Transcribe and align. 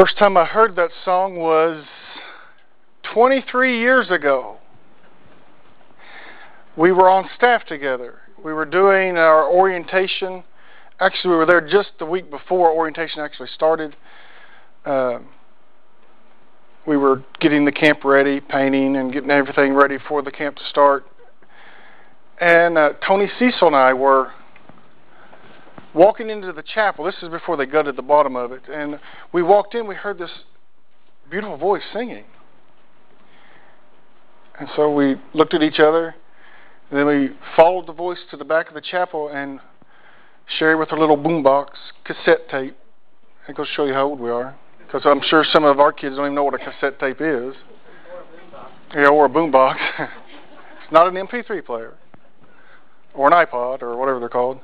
First 0.00 0.16
time 0.16 0.34
I 0.38 0.46
heard 0.46 0.76
that 0.76 0.92
song 1.04 1.36
was 1.36 1.84
23 3.12 3.80
years 3.80 4.10
ago. 4.10 4.56
We 6.74 6.90
were 6.90 7.10
on 7.10 7.28
staff 7.36 7.66
together. 7.66 8.20
We 8.42 8.54
were 8.54 8.64
doing 8.64 9.18
our 9.18 9.46
orientation. 9.46 10.44
Actually, 11.00 11.32
we 11.32 11.36
were 11.36 11.44
there 11.44 11.60
just 11.60 11.90
the 11.98 12.06
week 12.06 12.30
before 12.30 12.72
orientation 12.72 13.20
actually 13.20 13.50
started. 13.54 13.94
Uh, 14.86 15.18
we 16.86 16.96
were 16.96 17.22
getting 17.38 17.66
the 17.66 17.72
camp 17.72 18.02
ready, 18.02 18.40
painting, 18.40 18.96
and 18.96 19.12
getting 19.12 19.30
everything 19.30 19.74
ready 19.74 19.98
for 20.08 20.22
the 20.22 20.30
camp 20.30 20.56
to 20.56 20.64
start. 20.64 21.04
And 22.40 22.78
uh, 22.78 22.94
Tony 23.06 23.28
Cecil 23.38 23.66
and 23.66 23.76
I 23.76 23.92
were 23.92 24.32
walking 25.94 26.30
into 26.30 26.52
the 26.52 26.62
chapel. 26.62 27.04
This 27.04 27.16
is 27.22 27.28
before 27.28 27.56
they 27.56 27.66
gutted 27.66 27.96
the 27.96 28.02
bottom 28.02 28.36
of 28.36 28.52
it. 28.52 28.62
And 28.68 29.00
we 29.32 29.42
walked 29.42 29.74
in, 29.74 29.86
we 29.86 29.94
heard 29.94 30.18
this 30.18 30.30
beautiful 31.30 31.56
voice 31.56 31.82
singing. 31.92 32.24
And 34.58 34.68
so 34.76 34.92
we 34.92 35.16
looked 35.32 35.54
at 35.54 35.62
each 35.62 35.80
other, 35.80 36.14
and 36.90 36.98
then 36.98 37.06
we 37.06 37.30
followed 37.56 37.86
the 37.86 37.92
voice 37.92 38.18
to 38.30 38.36
the 38.36 38.44
back 38.44 38.68
of 38.68 38.74
the 38.74 38.80
chapel 38.80 39.28
and 39.32 39.60
shared 40.58 40.78
with 40.78 40.90
her 40.90 40.98
little 40.98 41.16
boombox 41.16 41.68
cassette 42.04 42.48
tape. 42.50 42.76
And 43.46 43.56
go 43.56 43.64
show 43.64 43.86
you 43.86 43.94
how 43.94 44.06
old 44.06 44.20
we 44.20 44.30
are. 44.30 44.56
Because 44.84 45.02
I'm 45.04 45.22
sure 45.22 45.44
some 45.50 45.64
of 45.64 45.80
our 45.80 45.92
kids 45.92 46.16
don't 46.16 46.26
even 46.26 46.34
know 46.34 46.44
what 46.44 46.54
a 46.54 46.58
cassette 46.58 46.98
tape 46.98 47.20
is. 47.20 47.54
Yeah, 48.94 49.08
or 49.08 49.26
a 49.26 49.28
boombox. 49.28 49.76
it's 49.98 50.92
not 50.92 51.06
an 51.06 51.14
MP3 51.14 51.64
player. 51.64 51.94
Or 53.14 53.28
an 53.28 53.32
iPod, 53.32 53.82
or 53.82 53.96
whatever 53.96 54.20
they're 54.20 54.28
called. 54.28 54.60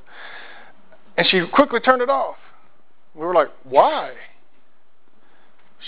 And 1.17 1.27
she 1.27 1.41
quickly 1.53 1.81
turned 1.81 2.03
it 2.03 2.11
off. 2.11 2.37
We 3.15 3.25
were 3.25 3.35
like, 3.35 3.49
why? 3.65 4.13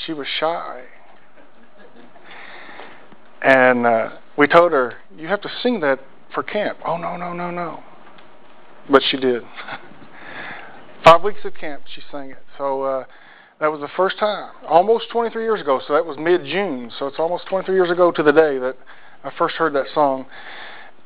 She 0.07 0.13
was 0.13 0.27
shy. 0.27 0.85
And 3.43 3.87
uh, 3.87 4.11
we 4.37 4.47
told 4.47 4.73
her, 4.73 4.95
you 5.17 5.29
have 5.29 5.41
to 5.43 5.51
sing 5.63 5.81
that 5.81 6.01
for 6.35 6.43
camp. 6.43 6.79
Oh, 6.85 6.97
no, 6.97 7.17
no, 7.17 7.33
no, 7.33 7.51
no. 7.51 7.83
But 8.91 9.03
she 9.11 9.19
did. 9.19 9.43
Five 11.05 11.23
weeks 11.23 11.41
of 11.45 11.55
camp, 11.55 11.83
she 11.95 12.03
sang 12.11 12.31
it. 12.31 12.43
So 12.57 12.83
uh, 12.83 13.05
that 13.61 13.71
was 13.71 13.81
the 13.81 13.89
first 13.97 14.19
time, 14.19 14.53
almost 14.67 15.11
23 15.11 15.43
years 15.43 15.61
ago. 15.61 15.81
So 15.87 15.95
that 15.95 16.05
was 16.05 16.17
mid 16.19 16.45
June. 16.45 16.91
So 16.99 17.07
it's 17.07 17.19
almost 17.19 17.47
23 17.47 17.75
years 17.75 17.91
ago 17.91 18.11
to 18.11 18.23
the 18.23 18.33
day 18.33 18.59
that 18.59 18.77
I 19.25 19.31
first 19.37 19.57
heard 19.57 19.75
that 19.75 19.87
song. 19.95 20.27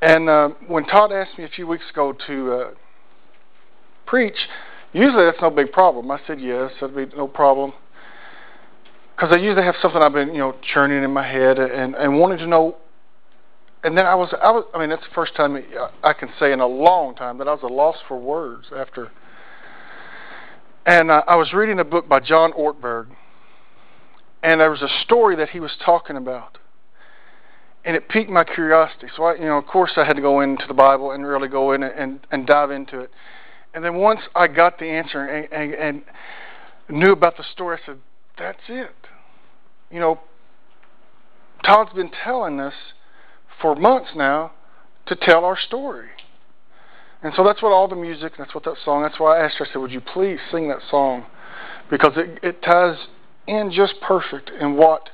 And 0.01 0.29
uh, 0.29 0.49
when 0.67 0.85
Todd 0.85 1.13
asked 1.13 1.39
me 1.39 1.45
a 1.45 1.49
few 1.49 1.67
weeks 1.67 1.85
ago 1.91 2.15
to 2.27 2.53
uh, 2.53 2.71
preach, 4.13 4.37
usually 4.93 5.25
that's 5.25 5.41
no 5.41 5.49
big 5.49 5.73
problem. 5.73 6.11
I 6.11 6.21
said 6.27 6.39
yes, 6.39 6.71
that'd 6.79 6.95
be 6.95 7.07
no 7.17 7.27
problem. 7.27 7.73
Because 9.17 9.35
I 9.35 9.41
usually 9.41 9.63
have 9.63 9.77
something 9.81 10.03
I've 10.03 10.13
been, 10.13 10.35
you 10.35 10.39
know, 10.39 10.55
churning 10.75 11.03
in 11.03 11.11
my 11.11 11.27
head 11.27 11.59
and, 11.59 11.95
and 11.95 12.19
wanting 12.19 12.37
to 12.37 12.47
know. 12.47 12.77
And 13.83 13.97
then 13.97 14.05
I 14.05 14.15
was, 14.15 14.29
I 14.43 14.51
was, 14.51 14.67
I 14.75 14.79
mean, 14.79 14.91
that's 14.91 15.03
the 15.03 15.15
first 15.15 15.35
time 15.35 15.57
I 16.03 16.13
can 16.13 16.29
say 16.39 16.53
in 16.53 16.61
a 16.61 16.67
long 16.67 17.15
time 17.15 17.39
that 17.39 17.49
I 17.49 17.55
was 17.55 17.63
a 17.63 17.73
loss 17.73 17.97
for 18.07 18.21
words 18.21 18.67
after. 18.77 19.11
And 20.85 21.11
uh, 21.11 21.23
I 21.27 21.37
was 21.37 21.55
reading 21.55 21.81
a 21.81 21.85
book 21.85 22.07
by 22.07 22.21
John 22.21 22.53
Ortberg, 22.53 23.07
and 24.43 24.61
there 24.61 24.71
was 24.71 24.83
a 24.83 24.91
story 25.05 25.37
that 25.37 25.51
he 25.51 25.61
was 25.61 25.73
talking 25.83 26.19
about 26.19 26.59
and 27.85 27.97
it 27.97 28.09
piqued 28.09 28.31
my 28.31 28.45
curiosity. 28.45 29.09
So 29.17 29.25
I, 29.25 29.35
you 29.35 29.47
know, 29.47 29.59
of 29.59 29.67
course, 29.67 29.93
I 29.97 30.05
had 30.05 30.17
to 30.17 30.23
go 30.23 30.41
into 30.41 30.67
the 30.69 30.75
Bible 30.75 31.11
and 31.11 31.27
really 31.27 31.49
go 31.49 31.73
in 31.73 31.83
and 31.83 32.21
and 32.31 32.47
dive 32.47 32.71
into 32.71 33.01
it. 33.01 33.11
And 33.75 33.85
then 33.85 33.97
once 33.97 34.21
I 34.35 34.49
got 34.49 34.79
the 34.79 34.87
answer 34.87 35.25
and, 35.25 35.53
and, 35.53 35.75
and 35.75 36.03
knew 36.89 37.13
about 37.13 37.37
the 37.37 37.45
story, 37.53 37.79
I 37.83 37.87
said, 37.87 37.99
"That's 38.39 38.59
it." 38.69 38.95
You 39.91 40.01
know, 40.01 40.21
Todd's 41.65 41.93
been 41.93 42.11
telling 42.25 42.61
us 42.61 42.75
for 43.61 43.75
months 43.75 44.11
now 44.15 44.53
to 45.07 45.17
tell 45.17 45.45
our 45.45 45.59
story. 45.59 46.09
And 47.23 47.33
so 47.37 47.45
that's 47.45 47.63
what 47.63 47.71
all 47.71 47.87
the 47.87 47.97
music, 47.97 48.33
that's 48.37 48.55
what 48.55 48.65
that 48.65 48.77
song, 48.85 49.03
that's 49.03 49.21
why 49.21 49.39
I 49.39 49.45
asked 49.45 49.57
her, 49.59 49.67
I 49.67 49.73
said, 49.73 49.79
Would 49.79 49.93
you 49.93 50.01
please 50.01 50.39
sing 50.51 50.69
that 50.69 50.81
song? 50.91 51.27
Because 51.89 52.13
it, 52.17 52.41
it 52.43 52.63
ties 52.63 52.97
in 53.47 53.71
just 53.71 53.95
perfect 54.01 54.51
in 54.51 54.77
what 54.77 55.11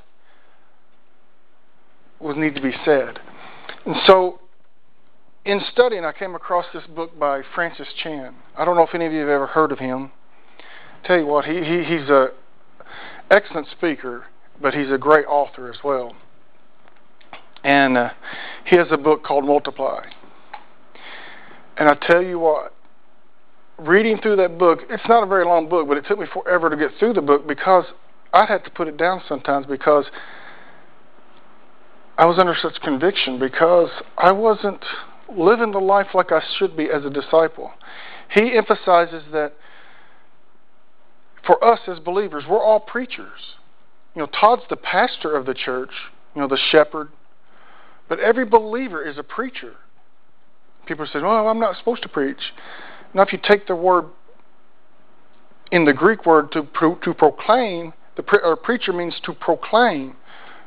would 2.19 2.37
need 2.37 2.55
to 2.55 2.61
be 2.61 2.73
said. 2.83 3.19
And 3.85 3.95
so, 4.07 4.38
in 5.45 5.61
studying, 5.71 6.05
I 6.05 6.11
came 6.11 6.35
across 6.35 6.65
this 6.73 6.83
book 6.87 7.17
by 7.17 7.41
Francis 7.55 7.87
Chan. 8.01 8.35
I 8.57 8.65
don't 8.65 8.75
know 8.75 8.83
if 8.83 8.93
any 8.93 9.05
of 9.05 9.13
you 9.13 9.19
have 9.19 9.29
ever 9.29 9.47
heard 9.47 9.71
of 9.71 9.79
him. 9.79 10.11
Tell 11.05 11.17
you 11.17 11.25
what, 11.25 11.45
he, 11.45 11.63
he 11.63 11.83
he's 11.83 12.09
a 12.09 12.29
excellent 13.31 13.67
speaker, 13.71 14.25
but 14.61 14.73
he's 14.73 14.91
a 14.91 14.97
great 14.97 15.25
author 15.25 15.71
as 15.71 15.77
well. 15.83 16.13
And 17.63 17.97
uh, 17.97 18.09
he 18.65 18.75
has 18.75 18.87
a 18.91 18.97
book 18.97 19.23
called 19.23 19.45
Multiply. 19.45 20.05
And 21.77 21.87
I 21.87 21.95
tell 21.95 22.21
you 22.21 22.39
what, 22.39 22.73
reading 23.77 24.17
through 24.21 24.35
that 24.37 24.57
book, 24.57 24.79
it's 24.89 25.07
not 25.07 25.23
a 25.23 25.25
very 25.25 25.45
long 25.45 25.69
book, 25.69 25.87
but 25.87 25.97
it 25.97 26.05
took 26.05 26.19
me 26.19 26.25
forever 26.31 26.69
to 26.69 26.75
get 26.75 26.91
through 26.99 27.13
the 27.13 27.21
book 27.21 27.47
because 27.47 27.85
I'd 28.33 28.49
have 28.49 28.63
to 28.65 28.69
put 28.69 28.87
it 28.89 28.97
down 28.97 29.21
sometimes 29.27 29.65
because 29.65 30.05
I 32.17 32.25
was 32.25 32.37
under 32.37 32.55
such 32.61 32.81
conviction 32.81 33.39
because 33.39 33.89
I 34.17 34.33
wasn't 34.33 34.83
living 35.35 35.71
the 35.71 35.79
life 35.79 36.07
like 36.13 36.31
I 36.31 36.41
should 36.57 36.75
be 36.75 36.89
as 36.89 37.05
a 37.05 37.09
disciple. 37.09 37.71
He 38.33 38.55
emphasizes 38.55 39.23
that 39.31 39.53
for 41.45 41.63
us 41.63 41.79
as 41.87 41.99
believers, 41.99 42.43
we're 42.47 42.63
all 42.63 42.79
preachers. 42.79 43.55
You 44.15 44.21
know, 44.21 44.27
Todd's 44.27 44.63
the 44.69 44.75
pastor 44.75 45.35
of 45.35 45.45
the 45.45 45.53
church, 45.53 45.91
you 46.35 46.41
know, 46.41 46.47
the 46.47 46.59
shepherd, 46.71 47.09
but 48.07 48.19
every 48.19 48.45
believer 48.45 49.03
is 49.03 49.17
a 49.17 49.23
preacher. 49.23 49.75
People 50.85 51.05
say, 51.05 51.21
"Well, 51.21 51.47
I'm 51.47 51.59
not 51.59 51.77
supposed 51.77 52.01
to 52.03 52.09
preach." 52.09 52.53
Now, 53.13 53.21
if 53.21 53.31
you 53.31 53.39
take 53.41 53.67
the 53.67 53.75
word 53.75 54.05
in 55.71 55.85
the 55.85 55.93
Greek 55.93 56.25
word 56.25 56.51
to 56.51 56.63
pro- 56.63 56.95
to 56.95 57.13
proclaim, 57.13 57.93
the 58.15 58.23
pre- 58.23 58.55
preacher 58.63 58.91
means 58.91 59.19
to 59.21 59.33
proclaim. 59.33 60.17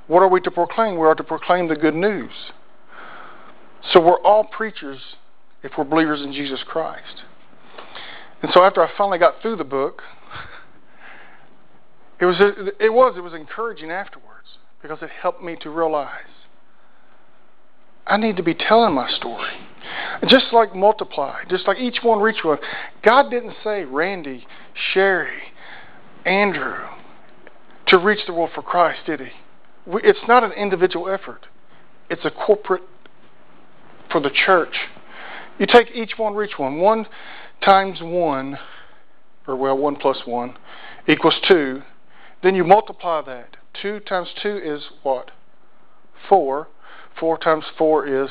What 0.07 0.23
are 0.23 0.29
we 0.29 0.41
to 0.41 0.51
proclaim? 0.51 0.97
We 0.97 1.07
are 1.07 1.15
to 1.15 1.25
proclaim 1.25 1.69
the 1.69 1.77
good 1.77 1.95
news. 1.95 2.53
So 3.91 4.01
we're 4.01 4.21
all 4.21 4.45
preachers 4.45 5.01
if 5.63 5.73
we're 5.77 5.85
believers 5.85 6.23
in 6.23 6.33
Jesus 6.33 6.61
Christ. 6.67 7.23
And 8.43 8.51
so 8.53 8.65
after 8.65 8.83
I 8.83 8.91
finally 8.97 9.19
got 9.19 9.41
through 9.41 9.57
the 9.57 9.65
book, 9.65 10.03
it 12.21 12.27
was 12.27 12.37
it 12.41 12.93
was 12.93 13.15
it 13.17 13.21
was 13.21 13.35
encouraging 13.35 13.91
afterwards 13.91 14.59
because 14.81 14.99
it 15.03 15.11
helped 15.11 15.43
me 15.43 15.57
to 15.63 15.71
realize 15.71 16.23
I 18.07 18.17
need 18.17 18.37
to 18.37 18.43
be 18.43 18.55
telling 18.55 18.95
my 18.95 19.11
story. 19.11 19.53
Just 20.29 20.47
like 20.53 20.75
multiply, 20.75 21.43
just 21.49 21.67
like 21.67 21.79
each 21.79 21.99
one 22.03 22.21
reach 22.21 22.45
one. 22.45 22.59
God 23.03 23.31
didn't 23.31 23.55
say 23.65 23.85
Randy, 23.85 24.47
Sherry, 24.93 25.43
Andrew 26.25 26.87
to 27.89 27.99
reach 27.99 28.21
the 28.27 28.33
world 28.33 28.51
for 28.55 28.63
Christ, 28.63 29.01
did 29.07 29.21
he? 29.21 29.31
it's 29.87 30.21
not 30.29 30.45
an 30.45 30.53
individual 30.53 31.09
effort, 31.09 31.47
it's 32.09 32.25
a 32.25 32.31
corporate 32.31 32.83
for 34.13 34.21
the 34.21 34.31
church. 34.31 34.77
You 35.59 35.67
take 35.67 35.91
each 35.95 36.13
one, 36.17 36.35
reach 36.35 36.59
one. 36.59 36.79
One 36.79 37.07
times 37.65 37.99
one, 38.03 38.59
or 39.47 39.57
well, 39.57 39.77
one 39.77 39.97
plus 39.97 40.23
one, 40.27 40.57
equals 41.09 41.41
two. 41.49 41.83
Then 42.43 42.55
you 42.55 42.65
multiply 42.65 43.23
that. 43.23 43.57
Two 43.81 44.01
times 44.01 44.29
two 44.41 44.61
is 44.63 44.83
what? 45.03 45.31
Four. 46.29 46.69
Four 47.19 47.39
times 47.39 47.65
four 47.77 48.07
is, 48.07 48.31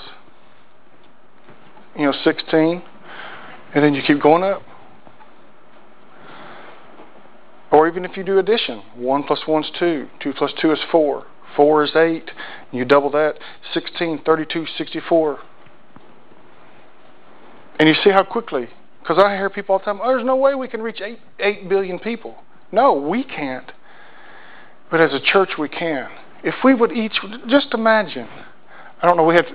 you 1.98 2.06
know, 2.06 2.14
16. 2.24 2.84
And 3.74 3.84
then 3.84 3.94
you 3.94 4.02
keep 4.06 4.22
going 4.22 4.44
up. 4.44 4.64
Or 7.72 7.88
even 7.88 8.04
if 8.04 8.18
you 8.18 8.24
do 8.24 8.38
addition, 8.38 8.82
1 8.96 9.24
plus 9.24 9.44
1 9.46 9.64
is 9.64 9.72
2, 9.80 10.10
2 10.20 10.34
plus 10.34 10.52
2 10.62 10.74
is 10.74 10.80
4. 10.92 11.26
4 11.56 11.84
is 11.84 11.96
8. 11.96 12.32
You 12.72 12.84
double 12.84 13.10
that, 13.12 13.36
16, 13.74 14.24
32, 14.26 14.66
64. 14.78 15.40
And 17.82 17.90
you 17.90 17.96
see 18.04 18.12
how 18.12 18.22
quickly, 18.24 18.68
because 19.00 19.18
I 19.18 19.36
hear 19.36 19.50
people 19.50 19.74
all 19.74 19.80
the 19.80 19.86
time, 19.86 20.02
oh, 20.04 20.10
there's 20.10 20.24
no 20.24 20.36
way 20.36 20.54
we 20.54 20.68
can 20.68 20.84
reach 20.84 21.02
8, 21.02 21.18
8 21.40 21.68
billion 21.68 21.98
people. 21.98 22.36
No, 22.72 22.94
we 22.94 23.24
can't. 23.24 23.72
But 24.92 25.02
as 25.02 25.16
a 25.16 25.20
church, 25.20 25.54
we 25.58 25.68
can. 25.68 26.08
If 26.44 26.54
we 26.64 26.76
would 26.76 26.92
each, 26.92 27.18
just 27.48 27.74
imagine, 27.74 28.28
I 29.02 29.08
don't 29.08 29.18
know, 29.18 29.26
we 29.26 29.34
had, 29.34 29.48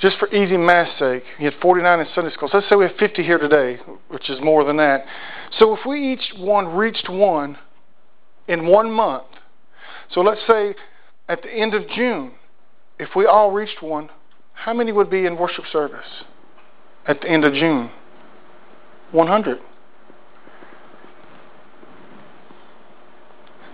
just 0.00 0.18
for 0.18 0.32
easy 0.32 0.56
math 0.56 1.00
sake, 1.00 1.24
you 1.40 1.46
had 1.46 1.60
49 1.60 1.98
in 1.98 2.06
Sunday 2.14 2.30
school. 2.30 2.48
So 2.48 2.58
let's 2.58 2.70
say 2.70 2.76
we 2.76 2.84
have 2.84 2.94
50 2.96 3.24
here 3.24 3.38
today, 3.38 3.80
which 4.06 4.30
is 4.30 4.38
more 4.40 4.62
than 4.62 4.76
that. 4.76 5.04
So 5.58 5.76
if 5.76 5.84
we 5.84 6.12
each 6.12 6.34
one 6.36 6.68
reached 6.68 7.10
one 7.10 7.58
in 8.46 8.68
one 8.68 8.92
month, 8.92 9.26
so 10.14 10.20
let's 10.20 10.42
say 10.48 10.76
at 11.28 11.42
the 11.42 11.50
end 11.50 11.74
of 11.74 11.88
June, 11.88 12.34
if 13.00 13.16
we 13.16 13.26
all 13.26 13.50
reached 13.50 13.82
one, 13.82 14.10
how 14.52 14.74
many 14.74 14.92
would 14.92 15.10
be 15.10 15.26
in 15.26 15.36
worship 15.36 15.64
service 15.72 16.22
at 17.08 17.22
the 17.22 17.28
end 17.28 17.44
of 17.44 17.54
June? 17.54 17.90
100. 19.10 19.58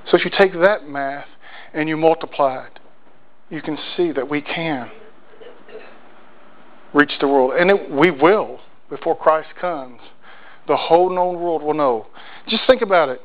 So 0.06 0.16
if 0.16 0.24
you 0.24 0.30
take 0.30 0.52
that 0.52 0.88
math 0.88 1.26
and 1.72 1.88
you 1.88 1.96
multiply 1.96 2.66
it, 2.66 2.78
you 3.50 3.60
can 3.60 3.76
see 3.96 4.12
that 4.12 4.28
we 4.28 4.40
can 4.40 4.90
reach 6.94 7.12
the 7.20 7.26
world. 7.26 7.52
And 7.58 7.70
it, 7.70 7.90
we 7.90 8.10
will 8.10 8.60
before 8.88 9.16
Christ 9.16 9.48
comes. 9.60 10.00
The 10.68 10.76
whole 10.76 11.10
known 11.10 11.40
world 11.40 11.62
will 11.62 11.74
know. 11.74 12.06
Just 12.48 12.62
think 12.66 12.80
about 12.80 13.08
it. 13.08 13.20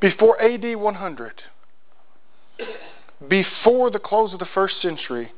Before 0.00 0.40
AD 0.40 0.76
100, 0.76 1.42
before 3.28 3.90
the 3.90 3.98
close 3.98 4.32
of 4.32 4.38
the 4.38 4.48
first 4.52 4.80
century, 4.82 5.32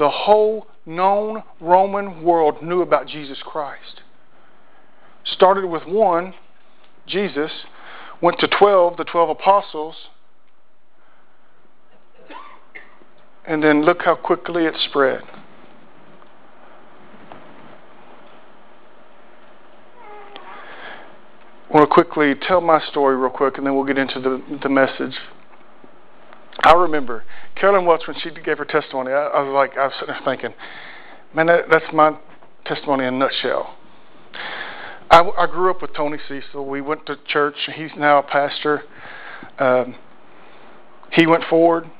the 0.00 0.08
whole 0.08 0.66
known 0.86 1.42
Roman 1.60 2.22
world 2.24 2.62
knew 2.62 2.80
about 2.80 3.06
Jesus 3.06 3.38
Christ. 3.44 4.00
Started 5.24 5.66
with 5.66 5.84
one, 5.84 6.32
Jesus, 7.06 7.50
went 8.22 8.40
to 8.40 8.48
12, 8.48 8.96
the 8.96 9.04
12 9.04 9.28
apostles, 9.28 9.94
and 13.46 13.62
then 13.62 13.82
look 13.82 14.00
how 14.02 14.14
quickly 14.14 14.64
it 14.64 14.74
spread. 14.88 15.20
I 21.68 21.74
want 21.74 21.90
to 21.90 21.94
quickly 21.94 22.34
tell 22.34 22.62
my 22.62 22.80
story 22.88 23.16
real 23.16 23.28
quick, 23.28 23.58
and 23.58 23.66
then 23.66 23.74
we'll 23.74 23.84
get 23.84 23.98
into 23.98 24.18
the, 24.18 24.42
the 24.62 24.70
message. 24.70 25.18
I 26.62 26.74
remember 26.74 27.24
Carolyn 27.54 27.86
Welch 27.86 28.02
when 28.06 28.18
she 28.20 28.30
gave 28.30 28.58
her 28.58 28.64
testimony. 28.64 29.12
I, 29.12 29.26
I 29.26 29.42
was 29.42 29.52
like, 29.52 29.78
I 29.78 29.86
was 29.86 29.94
sitting 29.98 30.14
there 30.14 30.22
thinking, 30.24 30.54
man, 31.34 31.46
that, 31.46 31.64
that's 31.70 31.92
my 31.92 32.18
testimony 32.64 33.06
in 33.06 33.14
a 33.14 33.18
nutshell. 33.18 33.76
I, 35.10 35.22
I 35.38 35.46
grew 35.46 35.70
up 35.70 35.82
with 35.82 35.94
Tony 35.94 36.18
Cecil. 36.28 36.66
We 36.66 36.80
went 36.80 37.06
to 37.06 37.16
church. 37.26 37.56
He's 37.74 37.90
now 37.96 38.18
a 38.18 38.22
pastor. 38.22 38.82
Um, 39.58 39.96
he 41.12 41.26
went 41.26 41.44
forward. 41.44 41.90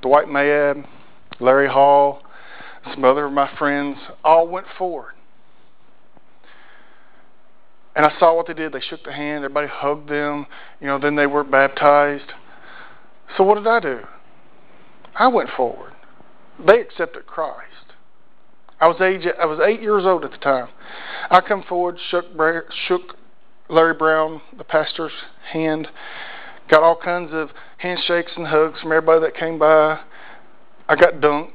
Dwight 0.00 0.26
Mayab, 0.26 0.86
Larry 1.40 1.68
Hall, 1.68 2.22
some 2.94 3.04
other 3.04 3.26
of 3.26 3.32
my 3.32 3.50
friends 3.58 3.98
all 4.22 4.46
went 4.46 4.66
forward. 4.78 5.14
And 7.96 8.06
I 8.06 8.16
saw 8.20 8.36
what 8.36 8.46
they 8.46 8.54
did. 8.54 8.72
They 8.72 8.80
shook 8.80 9.02
the 9.04 9.12
hand. 9.12 9.44
Everybody 9.44 9.66
hugged 9.66 10.08
them. 10.08 10.46
You 10.80 10.86
know, 10.86 11.00
then 11.00 11.16
they 11.16 11.26
were 11.26 11.42
baptized. 11.42 12.32
So 13.36 13.44
what 13.44 13.56
did 13.56 13.66
I 13.66 13.80
do? 13.80 14.00
I 15.14 15.28
went 15.28 15.50
forward. 15.56 15.92
They 16.64 16.80
accepted 16.80 17.26
Christ. 17.26 17.64
I 18.80 18.86
was 18.86 19.00
age 19.00 19.26
I 19.40 19.46
was 19.46 19.58
eight 19.60 19.80
years 19.80 20.04
old 20.04 20.24
at 20.24 20.30
the 20.30 20.38
time. 20.38 20.68
I 21.30 21.40
come 21.40 21.62
forward, 21.62 21.98
shook 22.10 22.26
shook 22.86 23.16
Larry 23.68 23.94
Brown, 23.94 24.40
the 24.56 24.64
pastor's 24.64 25.12
hand, 25.52 25.88
got 26.70 26.82
all 26.82 26.96
kinds 26.96 27.30
of 27.32 27.50
handshakes 27.78 28.32
and 28.36 28.46
hugs 28.46 28.80
from 28.80 28.92
everybody 28.92 29.20
that 29.20 29.36
came 29.36 29.58
by. 29.58 30.00
I 30.88 30.96
got 30.96 31.14
dunked. 31.14 31.50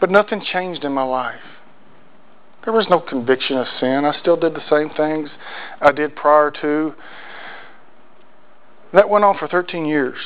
But 0.00 0.10
nothing 0.10 0.42
changed 0.42 0.84
in 0.84 0.92
my 0.92 1.04
life. 1.04 1.40
There 2.64 2.72
was 2.72 2.86
no 2.90 2.98
conviction 2.98 3.58
of 3.58 3.66
sin. 3.78 4.04
I 4.04 4.18
still 4.18 4.36
did 4.36 4.54
the 4.54 4.68
same 4.68 4.90
things 4.90 5.30
I 5.80 5.92
did 5.92 6.16
prior 6.16 6.50
to. 6.62 6.94
That 8.94 9.10
went 9.10 9.24
on 9.24 9.36
for 9.36 9.48
13 9.48 9.86
years. 9.86 10.16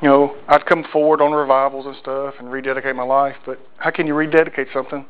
You 0.00 0.08
know, 0.08 0.36
I'd 0.46 0.64
come 0.64 0.84
forward 0.92 1.20
on 1.20 1.32
revivals 1.32 1.84
and 1.84 1.96
stuff 1.96 2.34
and 2.38 2.50
rededicate 2.52 2.94
my 2.94 3.02
life, 3.02 3.34
but 3.44 3.58
how 3.78 3.90
can 3.90 4.06
you 4.06 4.14
rededicate 4.14 4.68
something 4.72 5.04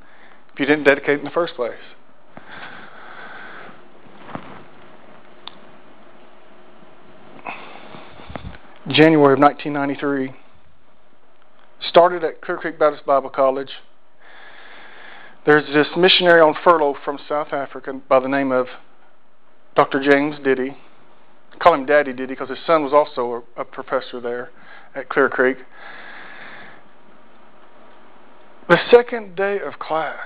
if 0.55 0.59
you 0.59 0.65
didn't 0.65 0.85
dedicate 0.85 1.17
it 1.17 1.19
in 1.19 1.25
the 1.25 1.31
first 1.31 1.55
place? 1.55 1.75
January 8.89 9.35
of 9.35 9.41
1993. 9.41 10.33
Started 11.81 12.25
at 12.25 12.41
Clear 12.41 12.57
Creek 12.57 12.79
Baptist 12.79 13.05
Bible 13.05 13.29
College. 13.29 13.71
There's 15.45 15.67
this 15.75 15.89
missionary 15.95 16.41
on 16.41 16.55
furlough 16.65 16.97
from 17.05 17.19
South 17.29 17.53
Africa 17.53 18.01
by 18.09 18.19
the 18.19 18.29
name 18.29 18.51
of 18.51 18.69
Dr. 19.75 20.01
James 20.01 20.37
Diddy 20.43 20.75
call 21.61 21.75
him 21.75 21.87
Daddy 21.87 22.13
did 22.13 22.29
he 22.29 22.35
because 22.35 22.51
his 22.51 22.59
son 22.67 22.83
was 22.83 22.93
also 22.93 23.45
a, 23.57 23.63
a 23.63 23.65
professor 23.65 24.21
there 24.21 24.51
at 24.95 25.09
Clear 25.09 25.29
Creek. 25.29 25.59
The 28.69 28.79
second 28.91 29.37
day 29.37 29.59
of 29.61 29.79
class, 29.79 30.19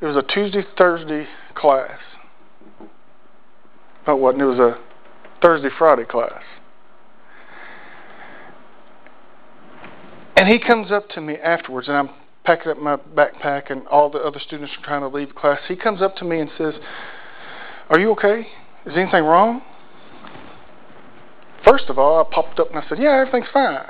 it 0.00 0.06
was 0.06 0.16
a 0.16 0.22
Tuesday 0.22 0.64
Thursday 0.76 1.26
class. 1.54 1.98
No, 4.06 4.16
what? 4.16 4.38
It 4.38 4.44
was 4.44 4.58
a 4.58 4.78
Thursday 5.40 5.70
Friday 5.76 6.04
class. 6.04 6.42
And 10.36 10.48
he 10.48 10.58
comes 10.58 10.90
up 10.90 11.08
to 11.10 11.20
me 11.20 11.36
afterwards, 11.36 11.88
and 11.88 11.96
I'm 11.96 12.10
packing 12.44 12.72
up 12.72 12.78
my 12.78 12.96
backpack, 12.96 13.70
and 13.70 13.86
all 13.86 14.10
the 14.10 14.18
other 14.18 14.40
students 14.40 14.72
are 14.78 14.84
trying 14.84 15.02
to 15.02 15.08
leave 15.08 15.34
class. 15.34 15.60
He 15.68 15.76
comes 15.76 16.02
up 16.02 16.16
to 16.16 16.24
me 16.24 16.40
and 16.40 16.50
says, 16.58 16.74
Are 17.88 17.98
you 17.98 18.10
okay? 18.12 18.48
Is 18.84 18.94
anything 18.96 19.24
wrong? 19.24 19.62
First 21.66 21.84
of 21.88 21.98
all, 21.98 22.20
I 22.20 22.34
popped 22.34 22.58
up 22.58 22.68
and 22.70 22.78
I 22.78 22.88
said, 22.88 22.98
Yeah, 22.98 23.20
everything's 23.20 23.50
fine. 23.52 23.86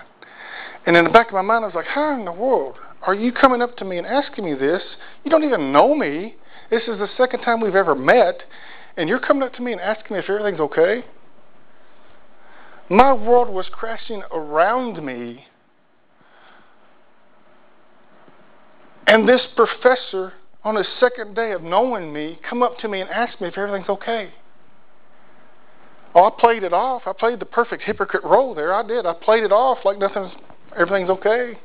And 0.87 0.97
in 0.97 1.05
the 1.05 1.11
back 1.11 1.29
of 1.29 1.35
my 1.35 1.43
mind, 1.43 1.65
I 1.65 1.69
was 1.69 1.75
like, 1.75 1.87
How 1.87 2.19
in 2.19 2.25
the 2.25 2.33
world 2.33 2.77
are 3.03 3.15
you 3.15 3.33
coming 3.33 3.63
up 3.63 3.77
to 3.79 3.85
me 3.85 3.99
and 3.99 4.07
asking 4.07 4.45
me 4.45 4.55
this? 4.55 4.83
You 5.25 5.31
don't 5.31 5.45
even 5.45 5.73
know 5.73 5.95
me. 5.95 6.37
This 6.71 6.83
is 6.83 6.99
the 6.99 7.09
second 7.17 7.41
time 7.41 7.61
we've 7.61 7.75
ever 7.75 7.95
met, 7.95 8.43
and 8.97 9.09
you're 9.09 9.21
coming 9.21 9.43
up 9.43 9.53
to 9.55 9.63
me 9.63 9.73
and 9.73 9.81
asking 9.81 10.15
me 10.15 10.23
if 10.23 10.31
everything's 10.31 10.61
okay? 10.61 11.05
My 12.89 13.13
world 13.13 13.49
was 13.49 13.67
crashing 13.71 14.23
around 14.33 15.05
me. 15.05 15.47
And 19.07 19.29
this 19.29 19.43
professor, 19.57 20.35
on 20.65 20.77
his 20.77 20.87
second 21.01 21.35
day 21.35 21.53
of 21.53 21.63
knowing 21.63 22.13
me, 22.13 22.39
come 22.49 22.63
up 22.63 22.79
to 22.79 22.89
me 22.89 23.01
and 23.01 23.11
ask 23.11 23.41
me 23.41 23.49
if 23.49 23.59
everything's 23.59 23.89
okay. 23.89 24.33
Oh, 26.15 26.25
I 26.25 26.31
played 26.39 26.63
it 26.63 26.73
off. 26.73 27.03
I 27.07 27.13
played 27.13 27.41
the 27.41 27.47
perfect 27.47 27.85
hypocrite 27.85 28.25
role 28.25 28.55
there. 28.55 28.75
I 28.75 28.87
did. 28.87 29.07
I 29.07 29.15
played 29.15 29.45
it 29.45 29.53
off 29.53 29.79
like 29.85 29.99
nothing's, 29.99 30.33
everything's 30.77 31.11
okay. 31.11 31.59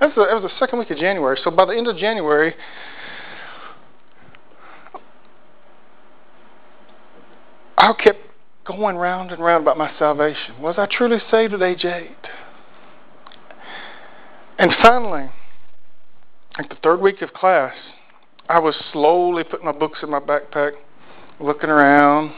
That's 0.00 0.14
the, 0.14 0.24
that 0.24 0.34
was 0.34 0.50
the 0.50 0.58
second 0.58 0.78
week 0.78 0.90
of 0.90 0.98
January. 0.98 1.38
So 1.42 1.50
by 1.50 1.66
the 1.66 1.72
end 1.72 1.86
of 1.88 1.96
January, 1.96 2.54
I 7.76 7.92
kept 7.92 8.20
going 8.64 8.96
round 8.96 9.30
and 9.30 9.42
round 9.42 9.64
about 9.64 9.76
my 9.76 9.92
salvation. 9.98 10.60
Was 10.60 10.76
I 10.78 10.86
truly 10.86 11.18
saved 11.30 11.52
at 11.52 11.62
age 11.62 11.84
eight? 11.84 12.16
And 14.58 14.70
finally, 14.82 15.30
like 16.56 16.68
the 16.68 16.76
third 16.82 17.00
week 17.00 17.20
of 17.22 17.32
class, 17.32 17.74
I 18.48 18.58
was 18.60 18.74
slowly 18.92 19.44
putting 19.44 19.66
my 19.66 19.72
books 19.72 19.98
in 20.02 20.10
my 20.10 20.20
backpack, 20.20 20.72
looking 21.40 21.70
around, 21.70 22.32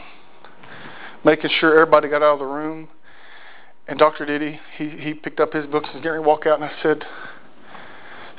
making 1.25 1.49
sure 1.59 1.73
everybody 1.73 2.07
got 2.07 2.21
out 2.21 2.33
of 2.33 2.39
the 2.39 2.45
room. 2.45 2.87
And 3.87 3.99
Dr. 3.99 4.25
Diddy, 4.25 4.59
he, 4.77 4.89
he 4.89 5.13
picked 5.13 5.39
up 5.39 5.53
his 5.53 5.65
books 5.65 5.89
and 5.93 6.01
getting 6.01 6.19
to 6.19 6.27
walk 6.27 6.45
out, 6.45 6.61
and 6.61 6.63
I 6.63 6.71
said, 6.81 7.03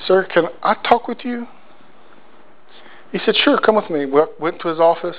Sir, 0.07 0.25
can 0.25 0.47
I 0.62 0.75
talk 0.88 1.09
with 1.09 1.25
you? 1.25 1.47
He 3.12 3.19
said, 3.25 3.35
Sure, 3.37 3.59
come 3.59 3.76
with 3.76 3.90
me. 3.90 4.07
Went, 4.07 4.61
to 4.61 4.69
his 4.69 4.81
office. 4.81 5.16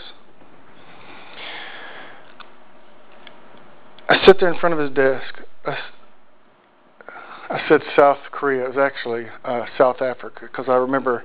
I 4.10 4.26
sat 4.26 4.38
there 4.40 4.52
in 4.52 4.60
front 4.60 4.74
of 4.74 4.80
his 4.80 4.92
desk. 4.92 5.42
I, 5.66 5.78
I 7.50 7.62
said 7.68 7.82
South 7.98 8.20
Korea. 8.32 8.66
It 8.66 8.76
was 8.76 8.78
actually 8.78 9.28
uh, 9.44 9.66
South 9.78 10.02
Africa 10.02 10.42
because 10.42 10.66
I 10.68 10.76
remember 10.76 11.24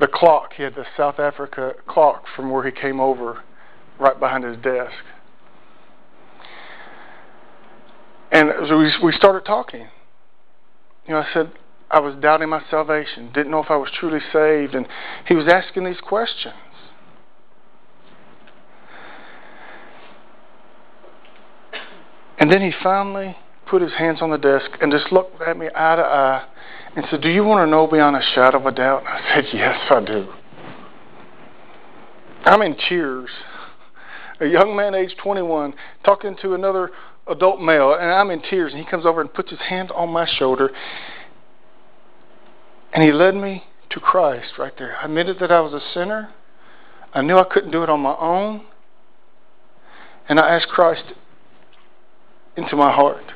the 0.00 0.08
clock. 0.08 0.52
He 0.56 0.62
had 0.62 0.74
the 0.74 0.86
South 0.96 1.18
Africa 1.18 1.74
clock 1.86 2.24
from 2.34 2.50
where 2.50 2.64
he 2.64 2.72
came 2.72 3.00
over 3.00 3.42
right 3.98 4.18
behind 4.18 4.44
his 4.44 4.56
desk. 4.58 5.04
And 8.30 8.50
we, 8.70 8.92
we 9.02 9.12
started 9.12 9.44
talking. 9.44 9.88
You 11.06 11.14
know, 11.14 11.20
I 11.20 11.26
said, 11.32 11.52
I 11.90 12.00
was 12.00 12.14
doubting 12.20 12.50
my 12.50 12.62
salvation, 12.70 13.30
didn't 13.32 13.50
know 13.50 13.62
if 13.62 13.70
I 13.70 13.76
was 13.76 13.90
truly 13.98 14.20
saved, 14.32 14.74
and 14.74 14.86
he 15.26 15.34
was 15.34 15.46
asking 15.48 15.84
these 15.84 16.00
questions. 16.00 16.54
And 22.38 22.52
then 22.52 22.60
he 22.60 22.72
finally 22.82 23.36
put 23.66 23.82
his 23.82 23.92
hands 23.92 24.22
on 24.22 24.30
the 24.30 24.38
desk 24.38 24.70
and 24.80 24.92
just 24.92 25.10
looked 25.12 25.40
at 25.42 25.56
me 25.56 25.66
eye 25.74 25.96
to 25.96 26.02
eye 26.02 26.46
and 26.94 27.04
said, 27.10 27.20
Do 27.20 27.28
you 27.28 27.42
want 27.44 27.66
to 27.66 27.70
know 27.70 27.86
beyond 27.86 28.16
a 28.16 28.22
shadow 28.22 28.58
of 28.58 28.66
a 28.66 28.72
doubt? 28.72 29.00
And 29.00 29.08
I 29.08 29.34
said, 29.34 29.44
Yes, 29.52 29.78
I 29.90 30.00
do. 30.04 30.28
I'm 32.44 32.62
in 32.62 32.76
tears. 32.88 33.30
A 34.40 34.46
young 34.46 34.76
man, 34.76 34.94
age 34.94 35.16
21, 35.20 35.74
talking 36.04 36.36
to 36.42 36.54
another 36.54 36.90
adult 37.28 37.60
male, 37.60 37.94
and 37.94 38.10
I'm 38.10 38.30
in 38.30 38.42
tears, 38.42 38.72
and 38.72 38.82
he 38.82 38.88
comes 38.88 39.06
over 39.06 39.20
and 39.20 39.32
puts 39.32 39.50
his 39.50 39.60
hand 39.60 39.90
on 39.92 40.10
my 40.10 40.26
shoulder, 40.26 40.70
and 42.92 43.04
he 43.04 43.12
led 43.12 43.34
me 43.34 43.64
to 43.90 44.00
Christ 44.00 44.58
right 44.58 44.72
there. 44.78 44.96
I 45.00 45.04
admitted 45.04 45.38
that 45.40 45.50
I 45.50 45.60
was 45.60 45.72
a 45.72 45.80
sinner. 45.94 46.30
I 47.12 47.22
knew 47.22 47.36
I 47.36 47.44
couldn't 47.44 47.70
do 47.70 47.82
it 47.82 47.88
on 47.88 48.00
my 48.00 48.16
own. 48.18 48.66
And 50.28 50.38
I 50.38 50.54
asked 50.54 50.68
Christ 50.68 51.04
into 52.56 52.76
my 52.76 52.92
heart. 52.92 53.32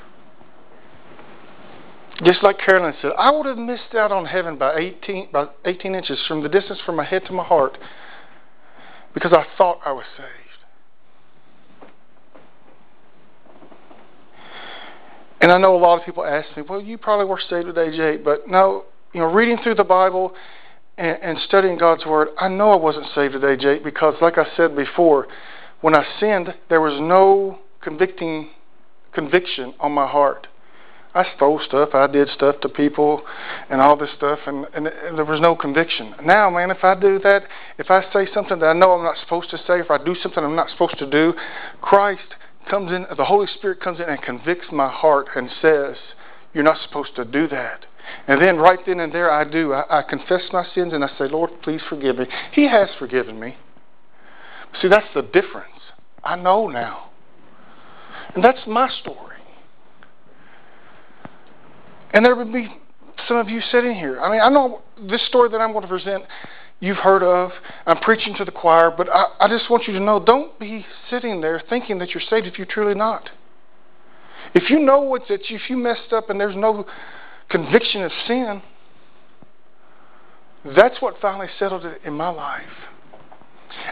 Just 2.23 2.43
like 2.43 2.59
Carolyn 2.59 2.95
said, 3.01 3.13
I 3.19 3.31
would 3.31 3.47
have 3.47 3.59
missed 3.59 3.95
out 3.95 4.13
on 4.13 4.27
heaven 4.27 4.57
by 4.57 4.77
18, 4.77 5.31
by 5.33 5.47
18 5.65 5.95
inches 5.95 6.23
from 6.29 6.43
the 6.43 6.49
distance 6.49 6.81
from 6.85 6.97
my 6.97 7.05
head 7.05 7.23
to 7.27 7.33
my 7.33 7.45
heart 7.45 7.79
because 9.15 9.33
I 9.33 9.47
thought 9.57 9.81
I 9.85 9.93
was 9.93 10.05
saved. 10.17 10.42
And 15.43 15.51
I 15.51 15.59
know 15.59 15.77
a 15.77 15.79
lot 15.79 15.99
of 15.99 16.07
people 16.07 16.25
ask 16.25 16.57
me, 16.57 16.63
well, 16.63 16.81
you 16.81 16.97
probably 16.97 17.27
were 17.27 17.41
saved 17.51 17.67
at 17.67 17.77
age 17.77 17.99
8, 17.99 18.25
but 18.25 18.49
no, 18.49 18.85
you 19.13 19.21
know, 19.21 19.27
reading 19.27 19.59
through 19.61 19.75
the 19.75 19.85
Bible 19.85 20.33
and, 20.97 21.19
and 21.21 21.39
studying 21.41 21.77
God's 21.77 22.07
Word, 22.07 22.29
I 22.39 22.47
know 22.47 22.71
I 22.71 22.77
wasn't 22.77 23.07
saved 23.13 23.35
at 23.35 23.43
age 23.43 23.65
8 23.65 23.83
because, 23.83 24.15
like 24.23 24.39
I 24.39 24.47
said 24.57 24.77
before, 24.77 25.27
when 25.81 25.97
I 25.97 26.07
sinned, 26.21 26.55
there 26.69 26.81
was 26.81 27.01
no 27.01 27.59
convicting 27.81 28.51
conviction 29.13 29.75
on 29.81 29.91
my 29.91 30.07
heart. 30.07 30.47
I 31.13 31.25
stole 31.35 31.61
stuff, 31.67 31.91
I 31.93 32.07
did 32.07 32.29
stuff 32.29 32.61
to 32.61 32.69
people, 32.69 33.23
and 33.69 33.81
all 33.81 33.97
this 33.97 34.11
stuff, 34.17 34.39
and, 34.47 34.65
and, 34.73 34.87
and 34.87 35.19
there 35.19 35.25
was 35.25 35.41
no 35.41 35.57
conviction. 35.57 36.15
Now, 36.25 36.51
man, 36.51 36.71
if 36.71 36.85
I 36.85 36.95
do 36.95 37.19
that, 37.19 37.43
if 37.79 37.91
I 37.91 38.03
say 38.13 38.29
something 38.33 38.61
that 38.61 38.67
I 38.67 38.73
know 38.75 38.93
I'm 38.93 39.05
not 39.05 39.19
supposed 39.19 39.51
to 39.51 39.59
say, 39.59 39.81
if 39.81 39.91
I 39.91 40.03
do 40.03 40.15
something 40.15 40.43
I'm 40.43 40.57
not 40.57 40.71
supposed 40.71 40.99
to 40.99 41.11
do, 41.11 41.35
Christ 41.83 42.37
comes 42.69 42.93
in, 42.93 43.07
the 43.17 43.25
Holy 43.25 43.47
Spirit 43.47 43.81
comes 43.81 44.01
in 44.01 44.09
and 44.09 44.21
convicts 44.23 44.67
my 44.73 44.89
heart 44.91 45.29
and 45.35 45.51
says, 45.61 45.97
You're 46.55 46.65
not 46.65 46.79
supposed 46.83 47.17
to 47.17 47.25
do 47.25 47.49
that. 47.49 47.87
And 48.27 48.43
then 48.43 48.57
right 48.59 48.79
then 48.85 49.01
and 49.01 49.13
there 49.13 49.31
I 49.31 49.45
do. 49.45 49.73
I, 49.73 50.01
I 50.01 50.03
confess 50.03 50.43
my 50.53 50.67
sins 50.75 50.93
and 50.93 51.05
I 51.05 51.09
say, 51.19 51.29
Lord, 51.29 51.51
please 51.63 51.81
forgive 51.89 52.19
me. 52.19 52.27
He 52.53 52.69
has 52.69 52.89
forgiven 52.99 53.39
me. 53.39 53.57
See, 54.81 54.89
that's 54.89 55.07
the 55.15 55.23
difference. 55.23 55.69
I 56.25 56.37
know 56.37 56.69
now. 56.69 57.11
And 58.35 58.43
that's 58.43 58.67
my 58.67 58.89
story. 59.01 59.37
And 62.13 62.25
there 62.25 62.35
would 62.35 62.53
be 62.53 62.69
some 63.29 63.37
of 63.37 63.49
you 63.49 63.61
sitting 63.71 63.95
here. 63.95 64.21
I 64.21 64.31
mean, 64.31 64.41
I 64.41 64.49
know 64.49 64.83
this 65.09 65.25
story 65.27 65.49
that 65.51 65.61
I'm 65.61 65.73
going 65.73 65.83
to 65.83 65.89
present, 65.89 66.25
you've 66.83 66.99
heard 66.99 67.23
of. 67.23 67.53
I'm 67.87 67.99
preaching 67.99 68.35
to 68.37 68.45
the 68.45 68.51
choir, 68.51 68.91
but 68.95 69.09
I, 69.09 69.27
I 69.41 69.49
just 69.49 69.71
want 69.71 69.87
you 69.87 69.95
to 69.95 70.01
know 70.01 70.23
don't 70.23 70.59
be 70.59 70.85
sitting 71.09 71.41
there 71.41 71.63
thinking 71.71 71.99
that 71.99 72.11
you're 72.11 72.23
saved 72.29 72.47
if 72.47 72.59
you're 72.59 72.67
truly 72.67 72.95
not. 72.95 73.31
If 74.55 74.69
you 74.69 74.81
know 74.81 75.01
what's 75.01 75.29
that 75.29 75.41
if 75.49 75.71
you 75.71 75.79
messed 75.79 76.13
up 76.13 76.29
and 76.29 76.39
there's 76.39 76.57
no 76.57 76.85
conviction 77.49 78.03
of 78.03 78.11
sin, 78.27 78.63
that's 80.77 81.01
what 81.01 81.15
finally 81.23 81.49
settled 81.59 81.87
it 81.87 82.03
in 82.05 82.13
my 82.13 82.29
life. 82.29 82.67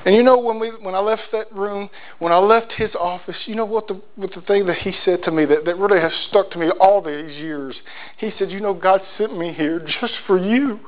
And 0.04 0.14
you 0.14 0.22
know 0.22 0.38
when 0.38 0.58
we 0.58 0.68
when 0.68 0.94
I 0.94 0.98
left 0.98 1.22
that 1.32 1.50
room, 1.54 1.88
when 2.18 2.32
I 2.32 2.38
left 2.38 2.72
his 2.72 2.90
office, 2.94 3.36
you 3.46 3.54
know 3.54 3.64
what 3.64 3.86
the 3.86 4.02
what 4.16 4.34
the 4.34 4.42
thing 4.42 4.66
that 4.66 4.78
he 4.78 4.92
said 5.04 5.22
to 5.24 5.30
me 5.30 5.46
that, 5.46 5.64
that 5.64 5.78
really 5.78 6.00
has 6.00 6.12
stuck 6.28 6.50
to 6.50 6.58
me 6.58 6.70
all 6.80 7.00
these 7.00 7.36
years. 7.36 7.76
He 8.18 8.30
said, 8.38 8.50
You 8.50 8.60
know, 8.60 8.74
God 8.74 9.00
sent 9.16 9.38
me 9.38 9.54
here 9.54 9.78
just 10.00 10.14
for 10.26 10.36
you. 10.36 10.80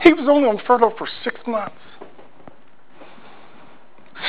He 0.00 0.12
was 0.12 0.26
only 0.28 0.48
on 0.48 0.58
furlough 0.66 0.94
for 0.96 1.08
six 1.22 1.40
months. 1.46 1.76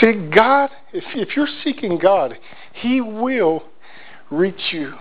See, 0.02 0.30
God, 0.36 0.70
if, 0.92 1.04
if 1.16 1.36
you're 1.36 1.48
seeking 1.64 1.98
God, 1.98 2.38
He 2.74 3.00
will 3.00 3.64
reach 4.30 4.72
you. 4.72 4.94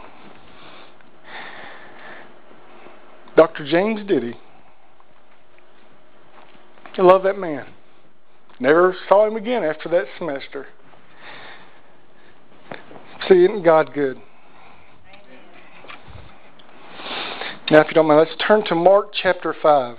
Dr. 3.34 3.66
James 3.66 4.06
Diddy 4.06 4.36
I 6.98 7.02
love 7.02 7.22
that 7.22 7.38
man. 7.38 7.66
Never 8.60 8.94
saw 9.08 9.26
him 9.26 9.36
again 9.36 9.64
after 9.64 9.88
that 9.88 10.04
semester. 10.18 10.66
See, 13.28 13.44
isn't 13.44 13.62
God 13.62 13.94
good? 13.94 14.18
Now, 17.70 17.80
if 17.80 17.86
you 17.86 17.94
don't 17.94 18.06
mind, 18.06 18.28
let's 18.28 18.46
turn 18.46 18.64
to 18.66 18.74
Mark 18.74 19.12
chapter 19.14 19.54
5, 19.62 19.96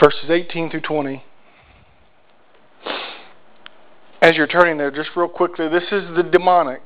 verses 0.00 0.30
18 0.30 0.70
through 0.70 0.80
20. 0.80 1.24
As 4.22 4.34
you're 4.36 4.46
turning 4.46 4.78
there, 4.78 4.90
just 4.90 5.10
real 5.14 5.28
quickly, 5.28 5.68
this 5.68 5.84
is 5.92 6.14
the 6.16 6.22
demonic. 6.22 6.82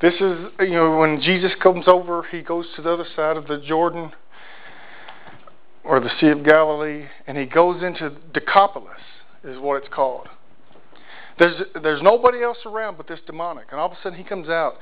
This 0.00 0.14
is, 0.14 0.50
you 0.60 0.70
know, 0.70 0.98
when 0.98 1.20
Jesus 1.20 1.52
comes 1.62 1.84
over, 1.86 2.24
he 2.30 2.42
goes 2.42 2.66
to 2.76 2.82
the 2.82 2.92
other 2.92 3.06
side 3.14 3.36
of 3.36 3.46
the 3.46 3.58
Jordan 3.58 4.12
or 5.84 6.00
the 6.00 6.10
Sea 6.20 6.28
of 6.28 6.44
Galilee, 6.44 7.06
and 7.26 7.38
he 7.38 7.44
goes 7.44 7.82
into 7.82 8.16
Decapolis, 8.32 9.00
is 9.44 9.58
what 9.58 9.82
it's 9.82 9.92
called. 9.92 10.28
There's, 11.38 11.62
there's 11.82 12.02
nobody 12.02 12.42
else 12.42 12.58
around 12.64 12.96
but 12.96 13.06
this 13.08 13.20
demonic. 13.26 13.66
And 13.70 13.80
all 13.80 13.86
of 13.86 13.92
a 13.92 13.96
sudden 14.02 14.18
he 14.18 14.24
comes 14.24 14.48
out. 14.48 14.74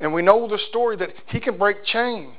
And 0.00 0.14
we 0.14 0.22
know 0.22 0.48
the 0.48 0.58
story 0.68 0.96
that 0.96 1.10
he 1.26 1.40
can 1.40 1.58
break 1.58 1.84
chains. 1.84 2.34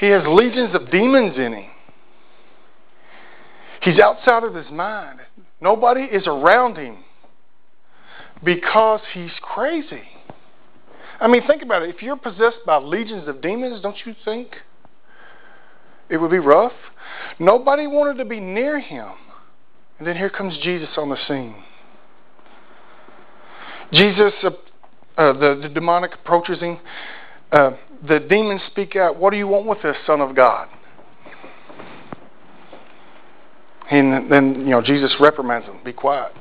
He 0.00 0.06
has 0.06 0.22
legions 0.26 0.74
of 0.74 0.90
demons 0.90 1.36
in 1.36 1.52
him. 1.52 1.70
He's 3.82 4.00
outside 4.00 4.44
of 4.44 4.54
his 4.54 4.70
mind. 4.70 5.20
Nobody 5.60 6.02
is 6.02 6.26
around 6.26 6.78
him 6.78 7.04
because 8.42 9.00
he's 9.12 9.30
crazy. 9.42 10.02
I 11.20 11.28
mean, 11.28 11.46
think 11.46 11.62
about 11.62 11.82
it. 11.82 11.94
If 11.94 12.02
you're 12.02 12.16
possessed 12.16 12.64
by 12.64 12.78
legions 12.78 13.28
of 13.28 13.42
demons, 13.42 13.82
don't 13.82 13.96
you 14.06 14.14
think 14.24 14.56
it 16.08 16.16
would 16.16 16.30
be 16.30 16.38
rough. 16.38 16.72
Nobody 17.38 17.86
wanted 17.86 18.16
to 18.18 18.24
be 18.24 18.40
near 18.40 18.80
him. 18.80 19.10
And 19.98 20.08
then 20.08 20.16
here 20.16 20.30
comes 20.30 20.56
Jesus 20.62 20.88
on 20.96 21.10
the 21.10 21.18
scene. 21.28 21.56
Jesus, 23.92 24.32
uh, 24.42 24.50
uh, 25.18 25.32
the, 25.34 25.60
the 25.62 25.68
demonic 25.68 26.14
approaches 26.14 26.60
him. 26.60 26.78
Uh, 27.52 27.72
the 28.06 28.20
demons 28.20 28.62
speak 28.70 28.96
out, 28.96 29.18
What 29.18 29.30
do 29.30 29.36
you 29.36 29.46
want 29.46 29.66
with 29.66 29.82
this, 29.82 29.96
Son 30.06 30.20
of 30.20 30.34
God? 30.36 30.68
And 33.90 34.30
then, 34.30 34.60
you 34.60 34.70
know, 34.70 34.80
Jesus 34.80 35.14
reprimands 35.18 35.66
them, 35.66 35.80
Be 35.84 35.92
quiet. 35.92 36.32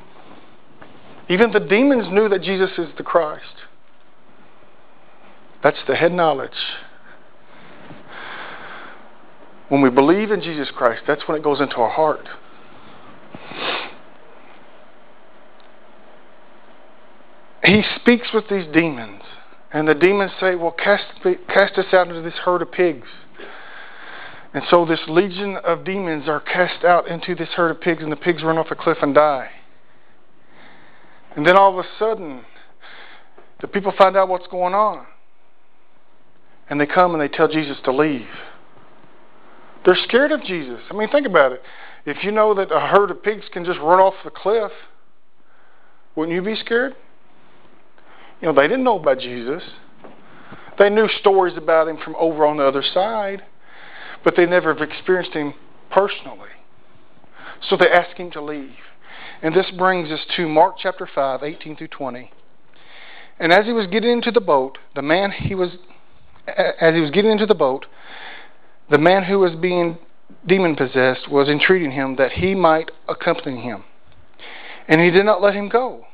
Even 1.30 1.52
the 1.52 1.60
demons 1.60 2.12
knew 2.12 2.30
that 2.30 2.42
Jesus 2.42 2.72
is 2.78 2.90
the 2.98 3.04
Christ. 3.04 3.44
That's 5.64 5.78
the 5.88 5.96
head 5.96 6.12
knowledge. 6.12 6.52
When 9.70 9.82
we 9.82 9.90
believe 9.90 10.32
in 10.32 10.42
Jesus 10.42 10.70
Christ, 10.76 11.04
that's 11.08 11.28
when 11.28 11.38
it 11.38 11.44
goes 11.44 11.62
into 11.62 11.76
our 11.76 11.90
heart. 11.90 12.28
He 17.64 17.84
speaks 17.98 18.30
with 18.34 18.46
these 18.50 18.66
demons, 18.74 19.22
and 19.72 19.88
the 19.88 19.94
demons 19.94 20.32
say, 20.40 20.56
Well, 20.56 20.72
cast, 20.72 21.06
cast 21.48 21.78
us 21.78 21.94
out 21.94 22.08
into 22.08 22.22
this 22.22 22.40
herd 22.46 22.62
of 22.62 22.72
pigs. 22.72 23.08
And 24.54 24.64
so 24.70 24.86
this 24.86 25.02
legion 25.08 25.58
of 25.58 25.84
demons 25.84 26.28
are 26.28 26.40
cast 26.40 26.84
out 26.84 27.08
into 27.08 27.36
this 27.36 27.50
herd 27.50 27.70
of 27.72 27.82
pigs, 27.82 28.02
and 28.02 28.12
the 28.12 28.16
pigs 28.16 28.42
run 28.44 28.58
off 28.58 28.72
a 28.72 28.76
cliff 28.76 28.98
and 29.02 29.14
die. 29.14 29.50
And 31.36 31.46
then 31.46 31.56
all 31.56 31.78
of 31.78 31.86
a 31.86 31.88
sudden, 32.00 32.46
the 33.62 33.68
people 33.68 33.94
find 33.96 34.18
out 34.18 34.28
what's 34.28 34.48
going 34.48 34.74
on. 34.74 35.06
And 36.70 36.82
they 36.82 36.88
come 36.88 37.14
and 37.14 37.22
they 37.22 37.28
tell 37.28 37.48
Jesus 37.48 37.78
to 37.86 37.92
leave. 37.92 38.28
They're 39.86 39.98
scared 40.04 40.32
of 40.32 40.44
Jesus. 40.44 40.82
I 40.90 40.96
mean, 40.96 41.10
think 41.10 41.28
about 41.28 41.52
it. 41.52 41.62
If 42.06 42.24
you 42.24 42.32
know 42.32 42.54
that 42.56 42.72
a 42.72 42.80
herd 42.80 43.12
of 43.12 43.22
pigs 43.22 43.46
can 43.52 43.66
just 43.66 43.80
run 43.80 44.00
off 44.00 44.16
the 44.24 44.30
cliff, 44.32 44.72
wouldn't 46.16 46.36
you 46.36 46.42
be 46.42 46.56
scared? 46.56 46.96
You 48.42 48.48
know, 48.48 48.54
they 48.54 48.68
didn't 48.68 48.84
know 48.84 49.00
about 49.00 49.20
Jesus. 49.20 49.64
They 50.78 50.90
knew 50.90 51.10
stories 51.20 51.58
about 51.58 51.88
him 51.88 51.98
from 51.98 52.16
over 52.18 52.46
on 52.46 52.58
the 52.58 52.64
other 52.64 52.84
side, 52.84 53.44
but 54.24 54.36
they 54.36 54.46
never 54.46 54.74
have 54.74 54.82
experienced 54.82 55.34
him 55.34 55.54
personally. 55.92 56.50
So 57.62 57.76
they 57.76 57.90
ask 57.90 58.16
him 58.16 58.32
to 58.32 58.42
leave. 58.42 58.78
And 59.42 59.54
this 59.54 59.70
brings 59.78 60.10
us 60.12 60.22
to 60.38 60.48
Mark 60.48 60.76
chapter 60.78 61.08
5, 61.14 61.44
18 61.44 61.76
through 61.76 61.88
20. 61.90 62.32
And 63.40 63.52
as 63.54 63.66
he 63.66 63.74
was 63.74 63.88
getting 63.88 64.12
into 64.12 64.32
the 64.32 64.42
boat, 64.42 64.78
the 64.96 65.02
man 65.02 65.32
he 65.32 65.56
was 65.56 65.78
as 66.48 66.96
he 66.96 67.02
was 67.02 67.12
getting 67.12 67.32
into 67.32 67.46
the 67.46 67.56
boat, 67.56 67.86
the 68.90 68.98
man 68.98 69.24
who 69.24 69.40
was 69.40 69.56
being 69.56 69.98
demon 70.46 70.76
possessed 70.76 71.30
was 71.30 71.48
entreating 71.48 71.92
him 71.92 72.16
that 72.16 72.34
he 72.34 72.56
might 72.56 72.92
accompany 73.08 73.62
him. 73.62 73.84
And 74.88 75.00
he 75.00 75.12
did 75.12 75.26
not 75.26 75.42
let 75.42 75.54
him 75.54 75.70
go. 75.70 76.06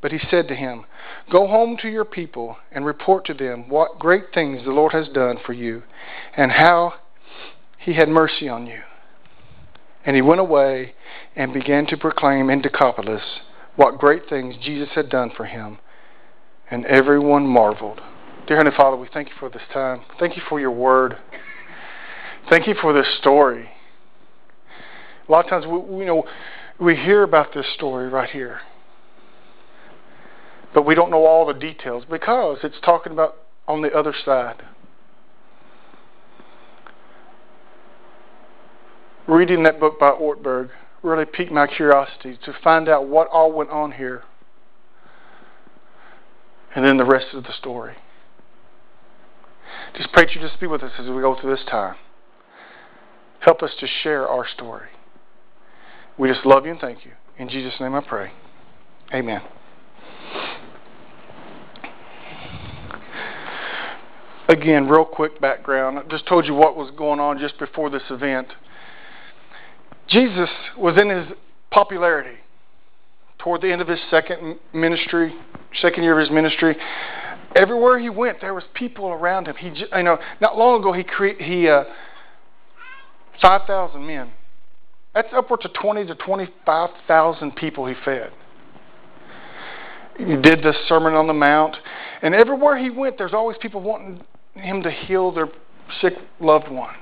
But 0.00 0.12
he 0.12 0.18
said 0.30 0.48
to 0.48 0.54
him, 0.54 0.84
Go 1.30 1.46
home 1.46 1.76
to 1.82 1.88
your 1.88 2.04
people 2.04 2.56
and 2.70 2.86
report 2.86 3.24
to 3.26 3.34
them 3.34 3.68
what 3.68 3.98
great 3.98 4.26
things 4.32 4.64
the 4.64 4.70
Lord 4.70 4.92
has 4.92 5.08
done 5.08 5.38
for 5.44 5.52
you 5.52 5.82
and 6.36 6.52
how 6.52 6.94
he 7.78 7.94
had 7.94 8.08
mercy 8.08 8.48
on 8.48 8.66
you. 8.66 8.80
And 10.04 10.14
he 10.14 10.22
went 10.22 10.40
away 10.40 10.94
and 11.34 11.52
began 11.52 11.86
to 11.86 11.96
proclaim 11.96 12.48
in 12.48 12.62
Decapolis 12.62 13.22
what 13.76 13.98
great 13.98 14.28
things 14.28 14.56
Jesus 14.62 14.90
had 14.94 15.08
done 15.08 15.30
for 15.36 15.46
him. 15.46 15.78
And 16.70 16.84
everyone 16.86 17.46
marveled. 17.46 18.00
Dear 18.46 18.56
Heavenly 18.56 18.76
Father, 18.76 18.96
we 18.96 19.08
thank 19.12 19.28
you 19.28 19.34
for 19.38 19.50
this 19.50 19.62
time. 19.72 20.02
Thank 20.18 20.36
you 20.36 20.42
for 20.48 20.60
your 20.60 20.70
word. 20.70 21.18
Thank 22.48 22.66
you 22.66 22.74
for 22.80 22.92
this 22.92 23.06
story. 23.18 23.68
A 25.28 25.32
lot 25.32 25.44
of 25.44 25.50
times, 25.50 25.66
we, 25.66 26.00
you 26.00 26.06
know, 26.06 26.24
we 26.80 26.96
hear 26.96 27.22
about 27.22 27.52
this 27.52 27.66
story 27.74 28.08
right 28.08 28.30
here, 28.30 28.60
but 30.74 30.84
we 30.84 30.94
don't 30.94 31.10
know 31.10 31.24
all 31.24 31.46
the 31.46 31.54
details 31.54 32.04
because 32.08 32.58
it's 32.62 32.80
talking 32.84 33.12
about 33.12 33.36
on 33.66 33.82
the 33.82 33.92
other 33.92 34.14
side. 34.24 34.62
Reading 39.26 39.62
that 39.64 39.78
book 39.78 39.98
by 39.98 40.10
Ortberg 40.10 40.70
really 41.02 41.26
piqued 41.26 41.52
my 41.52 41.66
curiosity 41.66 42.38
to 42.44 42.52
find 42.64 42.88
out 42.88 43.06
what 43.06 43.28
all 43.28 43.52
went 43.52 43.70
on 43.70 43.92
here 43.92 44.24
and 46.74 46.84
then 46.84 46.96
the 46.96 47.04
rest 47.04 47.34
of 47.34 47.44
the 47.44 47.52
story. 47.52 47.96
Just 49.96 50.12
pray 50.12 50.24
that 50.24 50.34
you 50.34 50.40
just 50.40 50.60
be 50.60 50.66
with 50.66 50.82
us 50.82 50.92
as 50.98 51.06
we 51.06 51.20
go 51.20 51.38
through 51.38 51.54
this 51.54 51.64
time. 51.68 51.96
Help 53.40 53.62
us 53.62 53.70
to 53.80 53.86
share 53.86 54.26
our 54.26 54.46
story. 54.46 54.88
We 56.18 56.28
just 56.28 56.44
love 56.44 56.64
you 56.66 56.72
and 56.72 56.80
thank 56.80 57.04
you. 57.04 57.12
In 57.38 57.48
Jesus' 57.48 57.74
name 57.80 57.94
I 57.94 58.00
pray. 58.00 58.32
Amen. 59.12 59.42
Again, 64.48 64.88
real 64.88 65.04
quick 65.04 65.40
background. 65.40 65.98
I 65.98 66.02
just 66.08 66.26
told 66.26 66.46
you 66.46 66.54
what 66.54 66.74
was 66.74 66.90
going 66.96 67.20
on 67.20 67.38
just 67.38 67.58
before 67.58 67.90
this 67.90 68.02
event. 68.08 68.48
Jesus 70.08 70.48
was 70.76 70.98
in 70.98 71.10
his 71.10 71.26
popularity 71.70 72.38
toward 73.38 73.60
the 73.60 73.70
end 73.70 73.82
of 73.82 73.88
his 73.88 74.00
second 74.10 74.58
ministry, 74.72 75.34
second 75.82 76.02
year 76.02 76.18
of 76.18 76.20
his 76.20 76.30
ministry. 76.30 76.76
Everywhere 77.54 77.98
he 77.98 78.08
went, 78.08 78.40
there 78.40 78.54
was 78.54 78.64
people 78.72 79.08
around 79.08 79.48
him. 79.48 79.56
He, 79.56 79.68
you 79.68 80.02
know, 80.02 80.18
not 80.40 80.56
long 80.56 80.80
ago 80.80 80.92
he 80.94 81.04
cre- 81.04 81.42
he 81.42 81.68
uh, 81.68 81.84
five 83.42 83.66
thousand 83.66 84.06
men. 84.06 84.30
That's 85.14 85.28
upwards 85.36 85.66
of 85.66 85.74
twenty 85.74 86.06
to 86.06 86.14
twenty-five 86.14 86.90
thousand 87.06 87.54
people 87.56 87.86
he 87.86 87.94
fed. 88.02 88.32
He 90.16 90.36
did 90.36 90.62
the 90.62 90.72
Sermon 90.88 91.12
on 91.12 91.26
the 91.26 91.34
Mount, 91.34 91.76
and 92.22 92.34
everywhere 92.34 92.78
he 92.78 92.88
went, 92.90 93.18
there's 93.18 93.34
always 93.34 93.56
people 93.60 93.80
wanting 93.82 94.24
him 94.58 94.82
to 94.82 94.90
heal 94.90 95.32
their 95.32 95.48
sick 96.00 96.14
loved 96.40 96.68
ones. 96.68 96.96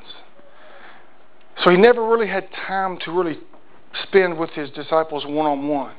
So 1.65 1.71
he 1.71 1.77
never 1.77 2.07
really 2.07 2.29
had 2.29 2.49
time 2.67 2.99
to 3.05 3.13
really 3.13 3.39
spend 4.05 4.39
with 4.39 4.51
his 4.51 4.71
disciples 4.71 5.25
one 5.27 5.47
on 5.47 5.69
one. 5.69 5.95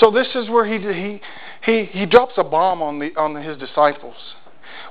So 0.00 0.10
this 0.10 0.28
is 0.34 0.48
where 0.50 0.66
he 0.66 0.78
he 0.78 1.20
he 1.64 1.84
he 1.84 2.06
drops 2.06 2.34
a 2.36 2.44
bomb 2.44 2.82
on 2.82 2.98
the 2.98 3.14
on 3.16 3.34
his 3.36 3.56
disciples. 3.56 4.16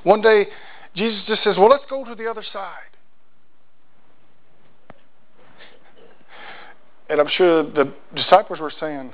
One 0.02 0.20
day, 0.20 0.46
Jesus 0.94 1.22
just 1.26 1.44
says, 1.44 1.56
"Well, 1.58 1.68
let's 1.68 1.84
go 1.88 2.04
to 2.04 2.14
the 2.14 2.28
other 2.28 2.42
side." 2.42 2.72
And 7.08 7.20
I'm 7.20 7.28
sure 7.28 7.62
the 7.62 7.92
disciples 8.14 8.58
were 8.58 8.72
saying, 8.80 9.12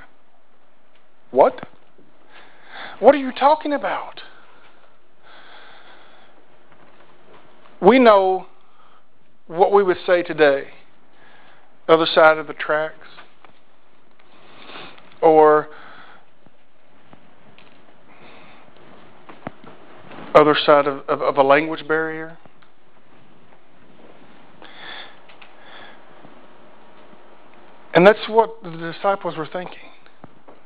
"What? 1.31 1.67
What 2.99 3.13
are 3.13 3.19
you 3.19 3.31
talking 3.31 3.73
about?" 3.73 4.21
We 7.83 7.99
know 7.99 8.45
what 9.47 9.73
we 9.73 9.83
would 9.83 9.97
say 10.05 10.23
today, 10.23 10.69
other 11.89 12.05
side 12.05 12.37
of 12.37 12.47
the 12.47 12.53
tracks, 12.53 13.07
or 15.21 15.67
other 20.33 20.55
side 20.65 20.87
of, 20.87 20.99
of, 21.09 21.21
of 21.21 21.37
a 21.37 21.43
language 21.43 21.85
barrier. 21.85 22.37
And 27.93 28.07
that's 28.07 28.29
what 28.29 28.63
the 28.63 28.93
disciples 28.93 29.35
were 29.35 29.45
thinking. 29.45 29.77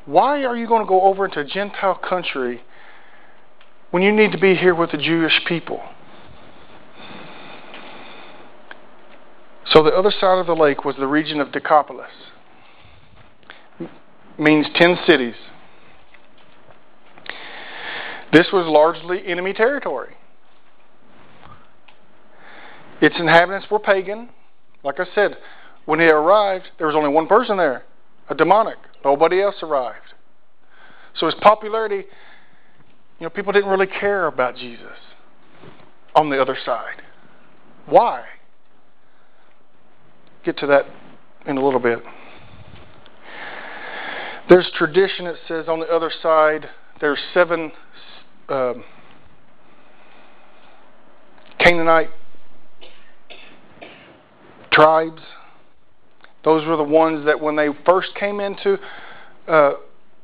Why 0.05 0.45
are 0.45 0.55
you 0.55 0.67
going 0.67 0.83
to 0.83 0.87
go 0.87 1.01
over 1.01 1.25
into 1.25 1.39
a 1.39 1.45
Gentile 1.45 1.95
country 1.95 2.61
when 3.89 4.03
you 4.03 4.11
need 4.11 4.31
to 4.33 4.37
be 4.37 4.53
here 4.53 4.75
with 4.75 4.91
the 4.91 4.97
Jewish 4.97 5.43
people? 5.47 5.81
So 9.71 9.83
the 9.83 9.91
other 9.91 10.11
side 10.11 10.39
of 10.39 10.47
the 10.47 10.55
lake 10.55 10.85
was 10.85 10.95
the 10.97 11.07
region 11.07 11.39
of 11.39 11.51
Decapolis. 11.51 12.11
Means 14.39 14.67
ten 14.75 14.97
cities. 15.05 15.35
This 18.31 18.47
was 18.53 18.65
largely 18.67 19.25
enemy 19.25 19.53
territory. 19.53 20.15
Its 23.01 23.15
inhabitants 23.19 23.67
were 23.69 23.79
pagan. 23.79 24.29
Like 24.83 24.99
I 24.99 25.05
said, 25.13 25.37
when 25.85 25.99
he 25.99 26.07
arrived, 26.07 26.65
there 26.77 26.87
was 26.87 26.95
only 26.95 27.09
one 27.09 27.27
person 27.27 27.57
there, 27.57 27.83
a 28.29 28.35
demonic. 28.35 28.77
Nobody 29.03 29.41
else 29.41 29.55
arrived. 29.61 30.13
So 31.15 31.25
his 31.25 31.35
popularity, 31.41 32.05
you 33.19 33.25
know, 33.25 33.29
people 33.29 33.53
didn't 33.53 33.69
really 33.69 33.87
care 33.87 34.27
about 34.27 34.55
Jesus 34.55 34.97
on 36.15 36.29
the 36.29 36.41
other 36.41 36.57
side. 36.63 37.01
Why? 37.85 38.23
Get 40.47 40.59
to 40.59 40.67
that 40.67 40.85
in 41.45 41.57
a 41.57 41.61
little 41.61 41.81
bit. 41.81 41.99
There's 44.49 44.71
tradition 44.77 45.25
that 45.25 45.35
says 45.45 45.67
on 45.67 45.81
the 45.81 45.87
other 45.87 46.09
side 46.23 46.69
there's 47.01 47.19
seven 47.33 47.73
um, 48.47 48.85
Canaanite 51.59 52.11
tribes. 54.71 55.21
Those 56.45 56.65
were 56.65 56.77
the 56.77 56.83
ones 56.83 57.25
that 57.25 57.41
when 57.41 57.57
they 57.57 57.67
first 57.85 58.15
came 58.15 58.39
into 58.39 58.77
uh, 59.49 59.73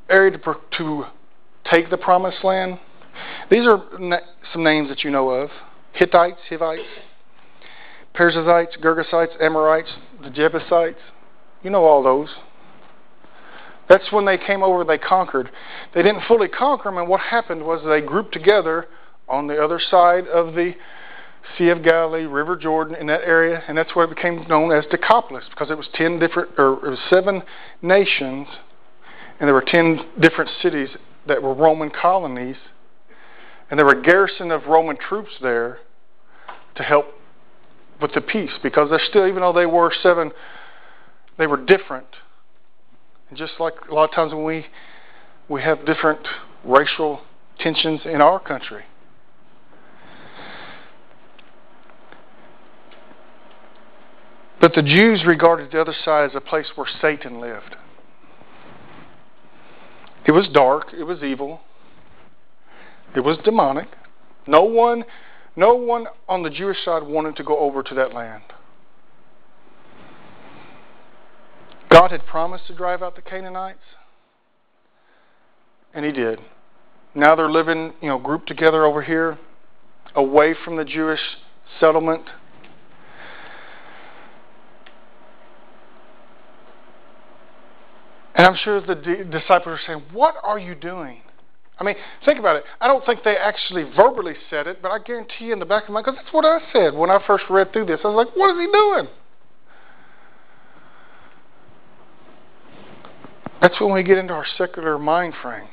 area 0.09 0.31
to, 0.38 0.55
to 0.77 1.03
take 1.69 1.89
the 1.89 1.97
promised 1.97 2.45
land. 2.45 2.79
These 3.51 3.67
are 3.67 3.83
na- 3.99 4.19
some 4.53 4.63
names 4.63 4.88
that 4.88 5.03
you 5.03 5.12
know 5.12 5.31
of: 5.31 5.49
Hittites, 5.91 6.39
Hivites, 6.47 6.88
Perizzites, 8.13 8.78
Girgashites, 8.78 9.41
Amorites, 9.41 9.89
the 10.21 10.30
Jebusites. 10.30 10.99
You 11.63 11.69
know 11.69 11.86
all 11.86 12.04
those. 12.04 12.30
That's 13.89 14.12
when 14.12 14.26
they 14.26 14.38
came 14.38 14.63
over, 14.63 14.84
they 14.84 14.97
conquered. 14.97 15.49
They 15.93 16.04
didn't 16.04 16.23
fully 16.28 16.47
conquer 16.47 16.89
them, 16.89 16.97
and 16.97 17.08
what 17.08 17.19
happened 17.21 17.65
was 17.65 17.84
they 17.84 18.02
grouped 18.02 18.34
together 18.34 18.88
on 19.28 19.47
the 19.47 19.62
other 19.62 19.80
side 19.80 20.28
of 20.28 20.54
the 20.54 20.73
Sea 21.58 21.69
of 21.69 21.84
Galilee, 21.84 22.23
River 22.23 22.56
Jordan, 22.56 22.95
in 22.95 23.08
that 23.08 23.21
area, 23.21 23.63
and 23.67 23.78
that's 23.78 23.95
where 23.95 24.06
it 24.06 24.15
became 24.15 24.45
known 24.47 24.71
as 24.71 24.86
Decapolis, 24.89 25.43
because 25.49 25.69
it 25.69 25.78
was 25.78 25.88
ten 25.93 26.17
different, 26.17 26.52
or 26.58 26.86
it 26.86 26.89
was 26.89 26.99
seven 27.10 27.43
nations, 27.82 28.47
and 29.39 29.47
there 29.47 29.54
were 29.54 29.62
ten 29.62 30.06
different 30.19 30.49
cities 30.62 30.89
that 31.28 31.43
were 31.43 31.54
Roman 31.54 31.89
colonies, 31.89 32.56
and 33.69 33.78
there 33.78 33.86
were 33.86 33.99
a 33.99 34.02
garrison 34.02 34.52
of 34.52 34.67
Roman 34.67 34.95
troops 34.95 35.32
there 35.41 35.80
to 36.76 36.84
help 36.84 37.08
with 38.01 38.13
the 38.13 38.21
peace, 38.21 38.51
because 38.62 38.89
they're 38.89 39.01
still, 39.10 39.27
even 39.27 39.41
though 39.41 39.53
they 39.53 39.65
were 39.65 39.91
seven, 40.01 40.32
they 41.38 41.47
were 41.47 41.58
different 41.58 42.08
just 43.36 43.53
like 43.60 43.73
a 43.89 43.93
lot 43.93 44.06
of 44.06 44.12
times 44.12 44.34
when 44.34 44.43
we 44.43 44.65
we 45.49 45.62
have 45.62 45.86
different 45.86 46.19
racial 46.63 47.21
tensions 47.60 48.01
in 48.06 48.21
our 48.21 48.39
country. 48.39 48.84
But 54.62 54.73
the 54.73 54.82
Jews 54.82 55.23
regarded 55.25 55.71
the 55.71 55.82
other 55.82 55.95
side 56.06 56.29
as 56.29 56.36
a 56.36 56.41
place 56.41 56.67
where 56.75 56.88
Satan 57.01 57.41
lived. 57.41 57.75
It 60.25 60.32
was 60.32 60.47
dark, 60.47 60.93
it 60.97 61.03
was 61.03 61.21
evil, 61.21 61.60
it 63.13 63.19
was 63.19 63.38
demonic. 63.43 63.89
No 64.47 64.63
one 64.63 65.03
no 65.56 65.76
one 65.76 66.08
on 66.28 66.44
the 66.44 66.50
Jewish 66.50 66.84
side 66.84 67.04
wanted 67.04 67.36
to 67.38 67.44
go 67.44 67.58
over 67.60 67.84
to 67.84 67.96
that 67.96 68.13
land. 68.13 68.44
God 71.89 72.12
had 72.12 72.26
promised 72.26 72.68
to 72.68 72.76
drive 72.76 73.04
out 73.04 73.16
the 73.16 73.22
Canaanites, 73.22 73.84
and 75.94 76.06
He 76.06 76.12
did. 76.12 76.39
Now 77.13 77.36
they're 77.36 77.52
living, 77.52 77.94
you 78.02 78.10
know, 78.10 78.18
grouped 78.18 78.48
together 78.48 78.84
over 78.86 79.04
here, 79.04 79.38
away 80.16 80.56
from 80.66 80.78
the 80.78 80.86
Jewish 80.86 81.20
settlement. 81.80 82.24
And 88.36 88.48
I'm 88.48 88.56
sure 88.56 88.82
the 88.82 88.96
disciples 88.96 89.68
are 89.68 89.80
saying, 89.86 90.04
What 90.12 90.36
are 90.44 90.58
you 90.58 90.74
doing? 90.74 91.22
I 91.79 91.83
mean, 91.83 91.95
think 92.25 92.39
about 92.39 92.55
it. 92.55 92.63
I 92.79 92.88
don't 92.88 93.05
think 93.05 93.23
they 93.23 93.36
actually 93.36 93.83
verbally 93.95 94.36
said 94.49 94.67
it, 94.67 94.81
but 94.81 94.91
I 94.91 94.99
guarantee 94.99 95.45
you 95.45 95.53
in 95.53 95.59
the 95.59 95.65
back 95.65 95.83
of 95.83 95.89
my 95.89 95.95
mind, 95.95 96.05
because 96.05 96.19
that's 96.23 96.33
what 96.33 96.45
I 96.45 96.59
said 96.71 96.93
when 96.93 97.09
I 97.09 97.19
first 97.25 97.45
read 97.49 97.73
through 97.73 97.88
this. 97.88 97.99
I 98.03 98.07
was 98.07 98.27
like, 98.27 98.36
What 98.36 98.51
is 98.51 98.59
he 98.59 98.71
doing? 98.71 99.07
That's 103.62 103.79
when 103.79 103.93
we 103.93 104.03
get 104.03 104.17
into 104.17 104.33
our 104.33 104.45
secular 104.57 104.99
mind 104.99 105.33
frame. 105.41 105.67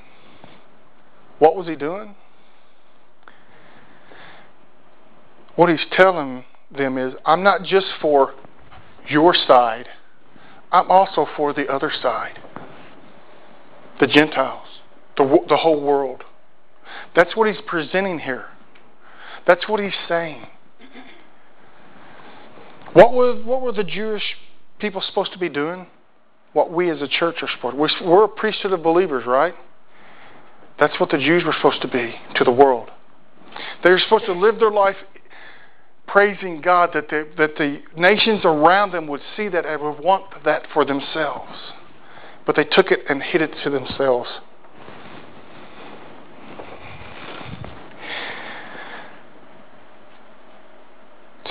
What 1.38 1.56
was 1.56 1.66
he 1.66 1.74
doing? 1.74 2.14
what 5.60 5.68
he's 5.68 5.86
telling 5.92 6.42
them 6.74 6.96
is, 6.96 7.12
I'm 7.26 7.42
not 7.42 7.64
just 7.64 7.84
for 8.00 8.32
your 9.06 9.34
side, 9.34 9.90
I'm 10.72 10.90
also 10.90 11.26
for 11.36 11.52
the 11.52 11.66
other 11.66 11.92
side 12.00 12.38
the 14.00 14.06
Gentiles, 14.06 14.66
the, 15.20 15.38
the 15.48 15.56
whole 15.56 15.80
world. 15.80 16.24
That's 17.14 17.36
what 17.36 17.48
he's 17.48 17.60
presenting 17.66 18.20
here. 18.20 18.46
That's 19.46 19.68
what 19.68 19.80
he's 19.80 19.94
saying. 20.08 20.46
What 22.92 23.12
were, 23.12 23.34
what 23.42 23.62
were 23.62 23.72
the 23.72 23.84
Jewish 23.84 24.22
people 24.78 25.00
supposed 25.00 25.32
to 25.32 25.38
be 25.38 25.48
doing? 25.48 25.86
What 26.52 26.72
we 26.72 26.90
as 26.90 27.00
a 27.00 27.08
church 27.08 27.36
are 27.42 27.48
supposed 27.54 27.98
to 27.98 28.04
We're 28.04 28.24
a 28.24 28.28
priesthood 28.28 28.72
of 28.72 28.82
believers, 28.82 29.24
right? 29.26 29.54
That's 30.78 30.98
what 30.98 31.10
the 31.10 31.18
Jews 31.18 31.44
were 31.44 31.52
supposed 31.52 31.82
to 31.82 31.88
be 31.88 32.14
to 32.36 32.44
the 32.44 32.50
world. 32.50 32.90
They 33.84 33.90
were 33.90 33.98
supposed 33.98 34.26
to 34.26 34.32
live 34.32 34.58
their 34.58 34.70
life 34.70 34.96
praising 36.06 36.60
God 36.60 36.90
that 36.94 37.08
the, 37.08 37.28
that 37.36 37.56
the 37.56 37.82
nations 37.96 38.40
around 38.44 38.92
them 38.92 39.06
would 39.06 39.20
see 39.36 39.48
that 39.48 39.64
and 39.64 39.80
would 39.80 40.02
want 40.02 40.44
that 40.44 40.66
for 40.72 40.84
themselves. 40.84 41.52
But 42.46 42.56
they 42.56 42.64
took 42.64 42.90
it 42.90 43.00
and 43.08 43.22
hid 43.22 43.42
it 43.42 43.54
to 43.62 43.70
themselves. 43.70 44.28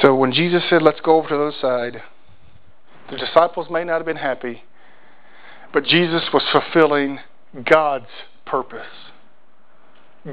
So 0.02 0.16
when 0.16 0.32
Jesus 0.32 0.64
said, 0.70 0.82
Let's 0.82 1.02
go 1.02 1.18
over 1.18 1.30
to 1.30 1.36
the 1.36 1.42
other 1.42 1.58
side, 1.60 2.02
the 3.10 3.18
disciples 3.18 3.68
may 3.70 3.84
not 3.84 3.98
have 3.98 4.06
been 4.06 4.18
happy, 4.18 4.64
but 5.74 5.84
Jesus 5.84 6.30
was 6.34 6.44
fulfilling 6.52 7.20
God's 7.70 8.06
purpose, 8.46 9.12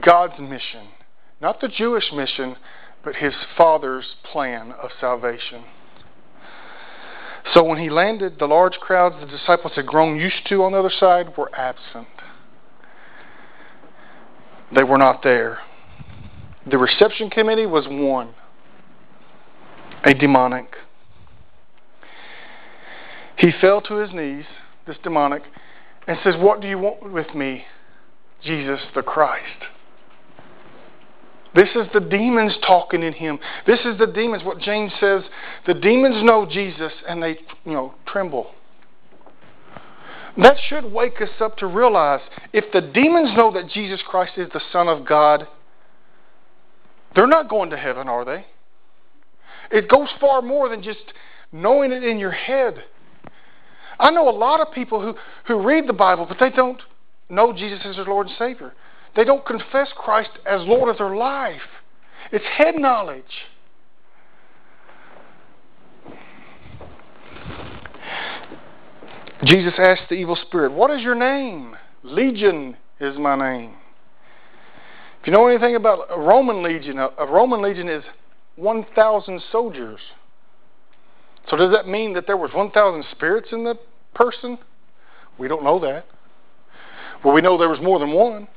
God's 0.05 0.39
mission. 0.39 0.89
Not 1.41 1.61
the 1.61 1.69
Jewish 1.69 2.13
mission, 2.15 2.57
but 3.03 3.17
his 3.17 3.35
Father's 3.57 4.15
plan 4.31 4.73
of 4.73 4.91
salvation. 5.01 5.65
So 7.55 7.63
when 7.63 7.79
he 7.79 7.91
landed, 7.91 8.39
the 8.39 8.47
large 8.47 8.75
crowds 8.75 9.17
the 9.21 9.27
disciples 9.27 9.75
had 9.77 9.87
grown 9.87 10.19
used 10.19 10.47
to 10.49 10.63
on 10.63 10.73
the 10.73 10.79
other 10.79 10.91
side 10.91 11.37
were 11.37 11.51
absent. 11.55 12.09
They 14.75 14.83
were 14.83 14.99
not 14.99 15.23
there. 15.23 15.59
The 16.69 16.79
reception 16.79 17.31
committee 17.31 17.67
was 17.67 17.87
one 17.89 18.35
a 20.05 20.15
demonic. 20.15 20.75
He 23.37 23.51
fell 23.61 23.81
to 23.83 23.97
his 23.97 24.13
knees, 24.13 24.45
this 24.87 24.97
demonic, 25.03 25.43
and 26.07 26.19
says, 26.25 26.35
What 26.39 26.61
do 26.61 26.69
you 26.69 26.79
want 26.79 27.13
with 27.13 27.35
me, 27.35 27.65
Jesus 28.43 28.81
the 28.95 29.03
Christ? 29.03 29.65
This 31.55 31.71
is 31.75 31.87
the 31.95 32.01
demons 32.01 32.55
talking 32.67 33.03
in 33.03 33.15
him. 33.15 33.39
This 33.67 33.81
is 33.81 33.99
the 33.99 34.07
demons. 34.07 34.45
What 34.45 34.59
James 34.59 34.93
says, 35.01 35.23
the 35.67 35.73
demons 35.73 36.23
know 36.23 36.45
Jesus 36.45 36.93
and 37.09 37.23
they, 37.23 37.39
you 37.65 37.73
know, 37.73 37.95
tremble. 38.07 38.51
That 40.37 40.59
should 40.69 40.93
wake 40.93 41.23
us 41.23 41.31
up 41.41 41.57
to 41.59 41.67
realize 41.67 42.21
if 42.53 42.71
the 42.73 42.83
demons 42.83 43.35
know 43.35 43.51
that 43.53 43.71
Jesus 43.71 44.01
Christ 44.07 44.33
is 44.37 44.51
the 44.53 44.61
Son 44.71 44.87
of 44.87 45.07
God, 45.07 45.49
they're 47.15 47.27
not 47.27 47.49
going 47.49 47.71
to 47.71 47.79
heaven, 47.79 48.07
are 48.07 48.27
they? 48.27 48.45
It 49.71 49.89
goes 49.89 50.09
far 50.21 50.43
more 50.43 50.69
than 50.69 50.83
just 50.83 51.13
knowing 51.53 51.93
it 51.93 52.05
in 52.05 52.19
your 52.19 52.31
head. 52.31 52.85
I 53.99 54.11
know 54.11 54.29
a 54.29 54.31
lot 54.37 54.61
of 54.61 54.73
people 54.73 55.01
who, 55.01 55.15
who 55.47 55.67
read 55.67 55.89
the 55.89 55.93
Bible, 55.93 56.27
but 56.29 56.39
they 56.39 56.51
don't 56.51 56.81
know 57.29 57.53
Jesus 57.53 57.81
as 57.85 57.97
their 57.97 58.05
Lord 58.05 58.27
and 58.29 58.37
Savior. 58.37 58.73
They 59.15 59.25
don't 59.25 59.45
confess 59.47 59.89
Christ 59.97 60.31
as 60.45 60.61
Lord 60.63 60.91
of 60.91 60.99
their 60.99 61.17
life. 61.17 61.63
It's 62.31 62.45
head 62.59 62.75
knowledge. 62.77 63.25
Jesus 69.45 69.75
asked 69.79 70.09
the 70.09 70.15
evil 70.15 70.37
spirit, 70.37 70.73
What 70.73 70.91
is 70.91 71.03
your 71.03 71.15
name? 71.15 71.77
Legion 72.03 72.77
is 73.01 73.17
my 73.19 73.37
name. 73.37 73.75
If 75.21 75.27
you 75.27 75.33
know 75.33 75.47
anything 75.49 75.77
about 75.77 76.07
a 76.11 76.19
Roman 76.19 76.63
legion, 76.63 76.99
a 76.99 77.27
Roman 77.27 77.63
legion 77.63 77.89
is 77.89 78.05
1,000 78.57 79.43
soldiers. 79.53 80.01
So 81.49 81.57
does 81.57 81.73
that 81.73 81.87
mean 81.87 82.15
that 82.15 82.27
there 82.27 82.37
was 82.37 82.51
1,000 82.53 83.05
spirits 83.13 83.49
in 83.53 83.65
the 83.65 83.79
person? 84.15 84.59
We 85.39 85.49
don't 85.49 85.63
know 85.63 85.79
that. 85.81 86.07
But 87.23 87.33
we 87.33 87.41
know 87.41 87.59
there 87.59 87.69
was 87.69 87.81
more 87.81 87.99
than 87.99 88.13
one. 88.13 88.49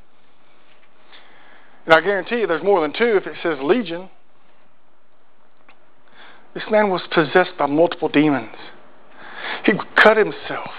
And 1.84 1.94
I 1.94 2.00
guarantee 2.00 2.40
you 2.40 2.46
there's 2.46 2.62
more 2.62 2.80
than 2.80 2.92
two 2.92 3.16
if 3.16 3.26
it 3.26 3.34
says 3.42 3.58
legion. 3.62 4.10
This 6.54 6.64
man 6.70 6.90
was 6.90 7.02
possessed 7.12 7.56
by 7.58 7.66
multiple 7.66 8.08
demons. 8.08 8.56
He 9.64 9.72
would 9.72 9.94
cut 9.96 10.16
himself. 10.16 10.70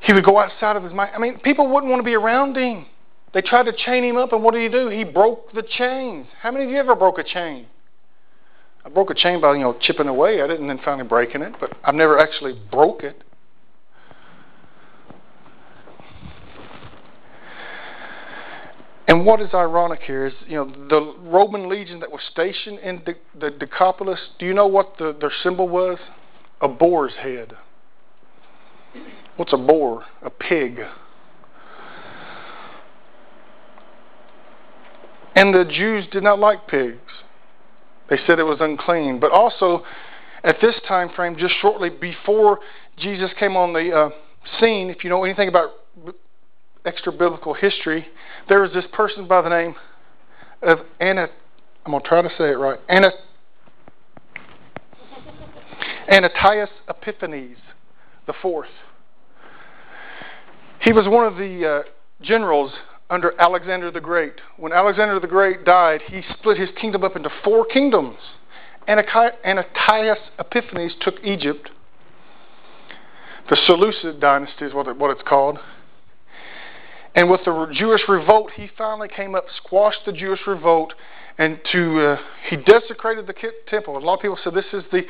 He 0.00 0.12
would 0.12 0.24
go 0.24 0.38
outside 0.38 0.76
of 0.76 0.84
his 0.84 0.92
mind. 0.92 1.12
I 1.14 1.18
mean, 1.18 1.38
people 1.40 1.66
wouldn't 1.68 1.90
want 1.90 2.00
to 2.00 2.04
be 2.04 2.14
around 2.14 2.56
him. 2.56 2.86
They 3.36 3.42
tried 3.42 3.64
to 3.64 3.72
chain 3.72 4.02
him 4.02 4.16
up, 4.16 4.32
and 4.32 4.42
what 4.42 4.54
did 4.54 4.62
he 4.62 4.68
do? 4.70 4.88
He 4.88 5.04
broke 5.04 5.52
the 5.52 5.62
chains. 5.62 6.26
How 6.40 6.50
many 6.50 6.64
of 6.64 6.70
you 6.70 6.78
ever 6.78 6.94
broke 6.94 7.18
a 7.18 7.22
chain? 7.22 7.66
I 8.82 8.88
broke 8.88 9.10
a 9.10 9.14
chain 9.14 9.42
by 9.42 9.52
you 9.52 9.60
know 9.60 9.76
chipping 9.78 10.08
away 10.08 10.40
at 10.40 10.48
it 10.48 10.58
and 10.58 10.70
then 10.70 10.80
finally 10.82 11.06
breaking 11.06 11.42
it, 11.42 11.52
but 11.60 11.76
I've 11.84 11.94
never 11.94 12.18
actually 12.18 12.58
broke 12.70 13.02
it. 13.02 13.22
And 19.06 19.26
what 19.26 19.42
is 19.42 19.52
ironic 19.52 20.00
here 20.00 20.24
is, 20.24 20.32
you 20.48 20.56
know, 20.56 20.88
the 20.88 21.14
Roman 21.28 21.68
legion 21.68 22.00
that 22.00 22.10
was 22.10 22.22
stationed 22.32 22.78
in 22.78 23.02
the, 23.04 23.16
the 23.38 23.50
Decapolis. 23.50 24.30
Do 24.38 24.46
you 24.46 24.54
know 24.54 24.66
what 24.66 24.96
the, 24.96 25.14
their 25.20 25.32
symbol 25.42 25.68
was? 25.68 25.98
A 26.62 26.68
boar's 26.68 27.12
head. 27.20 27.52
What's 29.36 29.52
a 29.52 29.58
boar? 29.58 30.06
A 30.22 30.30
pig. 30.30 30.80
And 35.36 35.54
the 35.54 35.64
Jews 35.64 36.06
did 36.10 36.24
not 36.24 36.38
like 36.40 36.66
pigs. 36.66 36.98
They 38.08 38.16
said 38.26 38.38
it 38.38 38.44
was 38.44 38.58
unclean. 38.60 39.20
But 39.20 39.30
also, 39.30 39.84
at 40.42 40.56
this 40.60 40.74
time 40.88 41.10
frame, 41.14 41.36
just 41.38 41.54
shortly 41.60 41.90
before 41.90 42.58
Jesus 42.96 43.30
came 43.38 43.56
on 43.56 43.72
the 43.72 43.92
uh, 43.94 44.10
scene, 44.58 44.90
if 44.90 45.04
you 45.04 45.10
know 45.10 45.24
anything 45.24 45.48
about 45.48 45.70
extra 46.84 47.12
biblical 47.12 47.52
history, 47.52 48.06
there 48.48 48.62
was 48.62 48.72
this 48.72 48.86
person 48.92 49.28
by 49.28 49.42
the 49.42 49.50
name 49.50 49.74
of 50.62 50.78
Anna. 51.00 51.28
I'm 51.84 51.92
going 51.92 52.02
to 52.02 52.08
try 52.08 52.22
to 52.22 52.30
say 52.30 52.50
it 52.50 52.58
right. 52.58 52.80
Anna, 52.88 53.10
Antiochus 56.08 56.70
Epiphanes 56.88 57.58
the 58.26 58.34
fourth. 58.42 58.68
He 60.80 60.92
was 60.92 61.08
one 61.08 61.26
of 61.26 61.36
the 61.36 61.66
uh, 61.66 61.82
generals 62.22 62.72
under 63.08 63.32
Alexander 63.40 63.90
the 63.90 64.00
Great. 64.00 64.34
When 64.56 64.72
Alexander 64.72 65.18
the 65.20 65.26
Great 65.26 65.64
died, 65.64 66.02
he 66.08 66.22
split 66.32 66.58
his 66.58 66.70
kingdom 66.80 67.04
up 67.04 67.16
into 67.16 67.30
four 67.44 67.64
kingdoms. 67.64 68.16
Antiochus 68.88 70.18
Epiphanes 70.38 70.94
took 71.00 71.22
Egypt. 71.22 71.70
The 73.48 73.56
Seleucid 73.66 74.20
dynasty 74.20 74.64
is 74.64 74.74
what, 74.74 74.88
it's 75.10 75.22
called. 75.22 75.58
And 77.14 77.30
with 77.30 77.40
the 77.44 77.68
Jewish 77.72 78.02
revolt, 78.08 78.52
he 78.56 78.68
finally 78.76 79.08
came 79.08 79.34
up, 79.34 79.46
squashed 79.56 80.04
the 80.04 80.12
Jewish 80.12 80.40
revolt, 80.46 80.94
and 81.38 81.58
to 81.72 82.00
uh, 82.00 82.16
he 82.48 82.56
desecrated 82.56 83.26
the 83.26 83.34
temple. 83.68 83.96
A 83.96 84.00
lot 84.00 84.14
of 84.14 84.20
people 84.20 84.38
said 84.42 84.54
this 84.54 84.66
is 84.72 84.84
the 84.90 85.02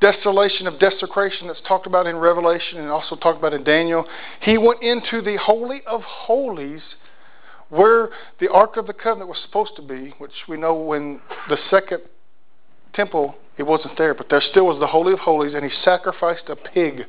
desolation 0.00 0.66
of 0.66 0.78
desecration 0.78 1.48
that's 1.48 1.60
talked 1.66 1.86
about 1.86 2.06
in 2.06 2.16
Revelation 2.16 2.78
and 2.78 2.88
also 2.88 3.16
talked 3.16 3.38
about 3.38 3.54
in 3.54 3.64
Daniel. 3.64 4.04
He 4.40 4.58
went 4.58 4.82
into 4.82 5.20
the 5.22 5.36
holy 5.36 5.82
of 5.86 6.02
holies 6.02 6.82
where 7.70 8.08
the 8.40 8.48
Ark 8.48 8.76
of 8.76 8.86
the 8.86 8.92
Covenant 8.92 9.28
was 9.28 9.38
supposed 9.44 9.76
to 9.76 9.82
be, 9.82 10.14
which 10.18 10.32
we 10.48 10.56
know 10.56 10.74
when 10.74 11.20
the 11.48 11.58
second 11.70 12.00
temple, 12.94 13.34
it 13.58 13.64
wasn't 13.64 13.96
there, 13.98 14.14
but 14.14 14.28
there 14.30 14.40
still 14.40 14.66
was 14.66 14.78
the 14.80 14.86
Holy 14.86 15.12
of 15.12 15.18
Holies, 15.20 15.54
and 15.54 15.64
he 15.64 15.70
sacrificed 15.84 16.48
a 16.48 16.56
pig 16.56 17.02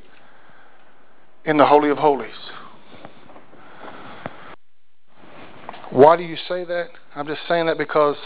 in 1.46 1.58
the 1.58 1.66
Holy 1.66 1.90
of 1.90 1.98
Holies. 1.98 2.32
Why 5.92 6.18
do 6.18 6.24
you 6.24 6.36
say 6.36 6.66
that? 6.66 6.90
I'm 7.16 7.26
just 7.26 7.42
saying 7.48 7.66
that 7.66 7.78
because 7.78 8.18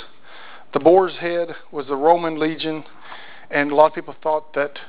the 0.74 0.80
boar's 0.80 1.14
head 1.20 1.56
was 1.72 1.88
the 1.88 1.96
Roman 1.96 2.40
legion, 2.40 2.84
and 3.50 3.72
a 3.72 3.76
lot 3.76 3.88
of 3.88 3.94
people 3.94 4.16
thought 4.22 4.54
that, 4.56 4.80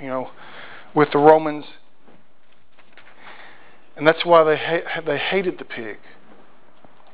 you 0.00 0.08
know, 0.08 0.30
with 0.94 1.08
the 1.12 1.18
Romans, 1.18 1.64
and 3.96 4.06
that's 4.06 4.24
why 4.24 4.44
they 4.44 4.56
ha- 4.56 5.00
they 5.04 5.18
hated 5.18 5.58
the 5.58 5.64
pig. 5.64 5.98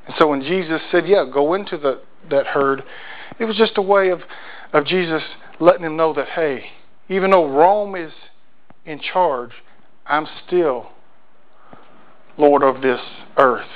And 0.09 0.17
so 0.17 0.27
when 0.27 0.41
Jesus 0.41 0.81
said, 0.91 1.07
"Yeah, 1.07 1.23
go 1.31 1.53
into 1.53 1.77
the 1.77 2.01
that 2.31 2.47
herd," 2.47 2.83
it 3.37 3.45
was 3.45 3.55
just 3.55 3.77
a 3.77 3.81
way 3.81 4.09
of 4.09 4.23
of 4.73 4.83
Jesus 4.83 5.21
letting 5.59 5.85
him 5.85 5.95
know 5.95 6.13
that, 6.13 6.29
hey, 6.29 6.71
even 7.09 7.29
though 7.29 7.47
Rome 7.47 7.95
is 7.95 8.11
in 8.87 8.99
charge, 8.99 9.51
I'm 10.07 10.27
still 10.47 10.87
Lord 12.39 12.63
of 12.63 12.81
this 12.81 13.01
earth. 13.37 13.69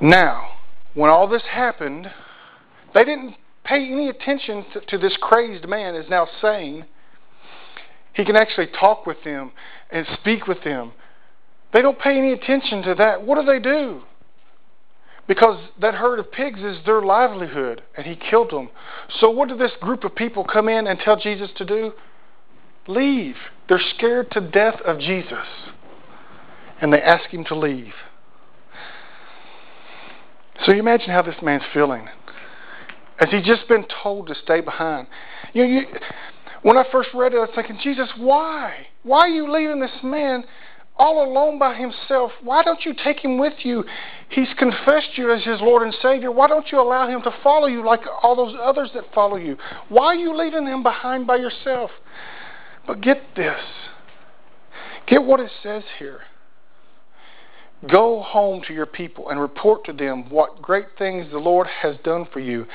Now, 0.00 0.48
when 0.94 1.08
all 1.08 1.28
this 1.28 1.42
happened, 1.52 2.10
they 2.94 3.04
didn't 3.04 3.36
pay 3.62 3.76
any 3.76 4.08
attention 4.08 4.64
to, 4.72 4.80
to 4.80 4.98
this 4.98 5.16
crazed 5.20 5.68
man 5.68 5.94
is 5.94 6.10
now 6.10 6.26
saying. 6.42 6.86
He 8.12 8.24
can 8.24 8.34
actually 8.34 8.66
talk 8.66 9.06
with 9.06 9.22
them 9.22 9.52
and 9.88 10.04
speak 10.20 10.48
with 10.48 10.64
them. 10.64 10.94
They 11.72 11.82
don't 11.82 11.98
pay 11.98 12.18
any 12.18 12.32
attention 12.32 12.82
to 12.82 12.94
that. 12.96 13.24
What 13.24 13.40
do 13.40 13.46
they 13.46 13.60
do? 13.60 14.02
Because 15.28 15.60
that 15.80 15.94
herd 15.94 16.18
of 16.18 16.32
pigs 16.32 16.60
is 16.60 16.78
their 16.84 17.02
livelihood, 17.02 17.82
and 17.96 18.04
he 18.04 18.16
killed 18.16 18.50
them. 18.50 18.70
So, 19.20 19.30
what 19.30 19.48
did 19.48 19.60
this 19.60 19.70
group 19.80 20.02
of 20.02 20.16
people 20.16 20.44
come 20.44 20.68
in 20.68 20.88
and 20.88 20.98
tell 20.98 21.16
Jesus 21.16 21.50
to 21.56 21.64
do? 21.64 21.92
Leave. 22.88 23.36
They're 23.68 23.80
scared 23.96 24.32
to 24.32 24.40
death 24.40 24.80
of 24.84 24.98
Jesus. 24.98 25.46
And 26.80 26.92
they 26.92 27.00
ask 27.00 27.30
him 27.30 27.44
to 27.44 27.54
leave. 27.54 27.92
So, 30.64 30.72
you 30.72 30.80
imagine 30.80 31.10
how 31.10 31.22
this 31.22 31.40
man's 31.42 31.62
feeling. 31.72 32.08
Has 33.18 33.30
he 33.30 33.40
just 33.40 33.68
been 33.68 33.84
told 34.02 34.26
to 34.28 34.34
stay 34.34 34.60
behind? 34.60 35.06
You 35.52 35.62
know, 35.62 35.68
you, 35.68 35.86
when 36.62 36.76
I 36.76 36.84
first 36.90 37.10
read 37.14 37.34
it, 37.34 37.36
I 37.36 37.40
was 37.40 37.50
thinking, 37.54 37.78
Jesus, 37.82 38.08
why? 38.16 38.88
Why 39.02 39.20
are 39.20 39.28
you 39.28 39.50
leaving 39.50 39.78
this 39.78 40.02
man 40.02 40.44
all 41.00 41.24
alone 41.24 41.58
by 41.58 41.74
himself. 41.74 42.30
Why 42.42 42.62
don't 42.62 42.84
you 42.84 42.92
take 42.92 43.24
him 43.24 43.38
with 43.38 43.54
you? 43.64 43.84
He's 44.28 44.52
confessed 44.58 45.16
you 45.16 45.32
as 45.32 45.42
his 45.42 45.58
Lord 45.62 45.82
and 45.82 45.94
Savior. 46.02 46.30
Why 46.30 46.46
don't 46.46 46.70
you 46.70 46.78
allow 46.78 47.08
him 47.08 47.22
to 47.22 47.34
follow 47.42 47.66
you 47.68 47.84
like 47.84 48.02
all 48.22 48.36
those 48.36 48.54
others 48.62 48.90
that 48.92 49.04
follow 49.14 49.36
you? 49.36 49.56
Why 49.88 50.06
are 50.06 50.14
you 50.14 50.36
leaving 50.36 50.66
him 50.66 50.82
behind 50.82 51.26
by 51.26 51.36
yourself? 51.36 51.90
But 52.86 53.00
get 53.00 53.22
this. 53.34 53.60
Get 55.06 55.24
what 55.24 55.40
it 55.40 55.50
says 55.62 55.84
here. 55.98 56.20
Go 57.90 58.20
home 58.20 58.62
to 58.68 58.74
your 58.74 58.84
people 58.84 59.30
and 59.30 59.40
report 59.40 59.86
to 59.86 59.94
them 59.94 60.28
what 60.28 60.60
great 60.60 60.98
things 60.98 61.32
the 61.32 61.38
Lord 61.38 61.66
has 61.82 61.96
done 62.04 62.28
for 62.30 62.40
you 62.40 62.66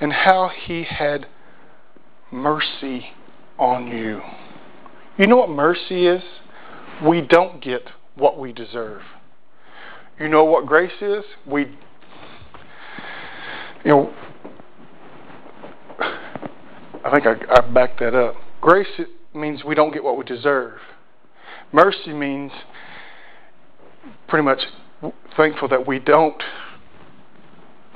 and 0.00 0.14
how 0.14 0.50
he 0.66 0.84
had 0.84 1.26
mercy 2.32 3.08
on 3.58 3.88
you. 3.88 4.22
You 5.18 5.26
know 5.26 5.36
what 5.36 5.50
mercy 5.50 6.06
is? 6.06 6.22
We 7.04 7.20
don't 7.20 7.62
get 7.62 7.90
what 8.14 8.38
we 8.38 8.52
deserve. 8.52 9.02
You 10.18 10.28
know 10.28 10.44
what 10.44 10.66
grace 10.66 11.00
is? 11.00 11.24
We, 11.46 11.62
you 13.84 13.90
know, 13.90 14.14
I 15.98 17.10
think 17.12 17.26
I, 17.26 17.34
I 17.54 17.60
backed 17.60 18.00
that 18.00 18.14
up. 18.14 18.34
Grace 18.60 18.86
means 19.34 19.62
we 19.64 19.74
don't 19.74 19.92
get 19.92 20.02
what 20.02 20.16
we 20.16 20.24
deserve. 20.24 20.78
Mercy 21.72 22.12
means 22.12 22.52
pretty 24.28 24.44
much 24.44 24.60
thankful 25.36 25.68
that 25.68 25.86
we 25.86 25.98
don't 25.98 26.42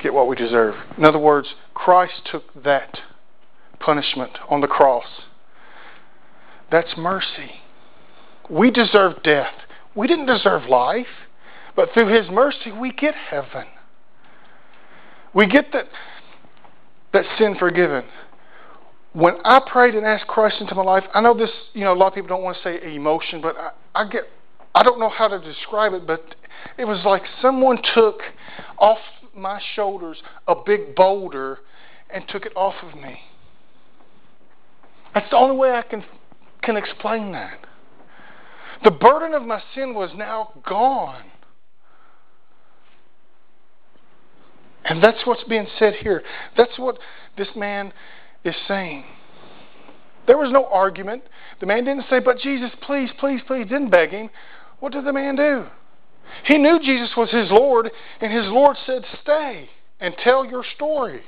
get 0.02 0.12
what 0.12 0.28
we 0.28 0.36
deserve. 0.36 0.74
In 0.98 1.04
other 1.04 1.18
words, 1.18 1.54
Christ 1.74 2.28
took 2.30 2.62
that 2.62 3.00
punishment 3.78 4.32
on 4.48 4.60
the 4.60 4.66
cross. 4.66 5.22
That's 6.70 6.96
mercy. 6.96 7.62
We 8.50 8.70
deserve 8.70 9.22
death. 9.22 9.52
We 9.94 10.06
didn't 10.06 10.26
deserve 10.26 10.68
life. 10.68 11.06
But 11.76 11.90
through 11.94 12.08
His 12.08 12.28
mercy, 12.30 12.72
we 12.72 12.92
get 12.92 13.14
heaven. 13.14 13.66
We 15.32 15.46
get 15.46 15.72
that, 15.72 15.86
that 17.12 17.24
sin 17.38 17.56
forgiven. 17.58 18.04
When 19.12 19.34
I 19.44 19.60
prayed 19.60 19.94
and 19.94 20.04
asked 20.04 20.26
Christ 20.26 20.56
into 20.60 20.74
my 20.74 20.82
life, 20.82 21.04
I 21.14 21.20
know 21.20 21.36
this, 21.36 21.50
you 21.72 21.84
know, 21.84 21.92
a 21.92 21.94
lot 21.94 22.08
of 22.08 22.14
people 22.14 22.28
don't 22.28 22.42
want 22.42 22.56
to 22.56 22.62
say 22.62 22.94
emotion, 22.94 23.40
but 23.40 23.56
I, 23.56 23.70
I 23.94 24.08
get, 24.08 24.24
I 24.74 24.82
don't 24.82 25.00
know 25.00 25.08
how 25.08 25.28
to 25.28 25.38
describe 25.40 25.94
it, 25.94 26.06
but 26.06 26.34
it 26.76 26.84
was 26.84 27.04
like 27.04 27.22
someone 27.40 27.78
took 27.94 28.20
off 28.78 28.98
my 29.34 29.60
shoulders 29.74 30.22
a 30.46 30.54
big 30.54 30.94
boulder 30.94 31.58
and 32.12 32.24
took 32.28 32.44
it 32.44 32.52
off 32.56 32.74
of 32.82 33.00
me. 33.00 33.20
That's 35.14 35.30
the 35.30 35.36
only 35.36 35.56
way 35.56 35.72
I 35.72 35.82
can 35.82 36.04
can 36.62 36.76
explain 36.76 37.32
that. 37.32 37.58
The 38.82 38.90
burden 38.90 39.34
of 39.34 39.42
my 39.42 39.62
sin 39.74 39.94
was 39.94 40.10
now 40.16 40.52
gone. 40.66 41.24
And 44.84 45.02
that's 45.02 45.26
what's 45.26 45.44
being 45.44 45.66
said 45.78 45.94
here. 46.00 46.22
That's 46.56 46.78
what 46.78 46.98
this 47.36 47.48
man 47.54 47.92
is 48.44 48.54
saying. 48.66 49.04
There 50.26 50.38
was 50.38 50.50
no 50.50 50.66
argument. 50.66 51.22
The 51.60 51.66
man 51.66 51.84
didn't 51.84 52.06
say, 52.08 52.20
But 52.20 52.38
Jesus, 52.38 52.70
please, 52.82 53.10
please, 53.18 53.40
please, 53.46 53.64
didn't 53.64 53.90
beg 53.90 54.10
him. 54.10 54.30
What 54.78 54.92
did 54.92 55.04
the 55.04 55.12
man 55.12 55.36
do? 55.36 55.66
He 56.44 56.56
knew 56.56 56.78
Jesus 56.78 57.10
was 57.16 57.30
his 57.30 57.50
Lord, 57.50 57.90
and 58.20 58.32
his 58.32 58.46
Lord 58.46 58.76
said, 58.86 59.04
Stay 59.22 59.68
and 59.98 60.14
tell 60.22 60.44
your 60.44 60.64
story. 60.76 61.22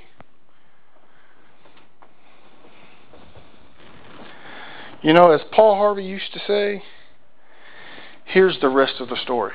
You 5.03 5.13
know, 5.13 5.33
as 5.33 5.41
Paul 5.51 5.75
Harvey 5.75 6.05
used 6.05 6.33
to 6.33 6.41
say, 6.47 6.83
Here's 8.25 8.59
the 8.61 8.69
rest 8.69 8.95
of 9.01 9.09
the 9.09 9.17
story. 9.17 9.55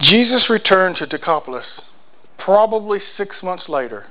Jesus 0.00 0.48
returned 0.50 0.96
to 0.96 1.06
Decapolis 1.06 1.66
probably 2.38 2.98
six 3.16 3.36
months 3.42 3.68
later, 3.68 4.06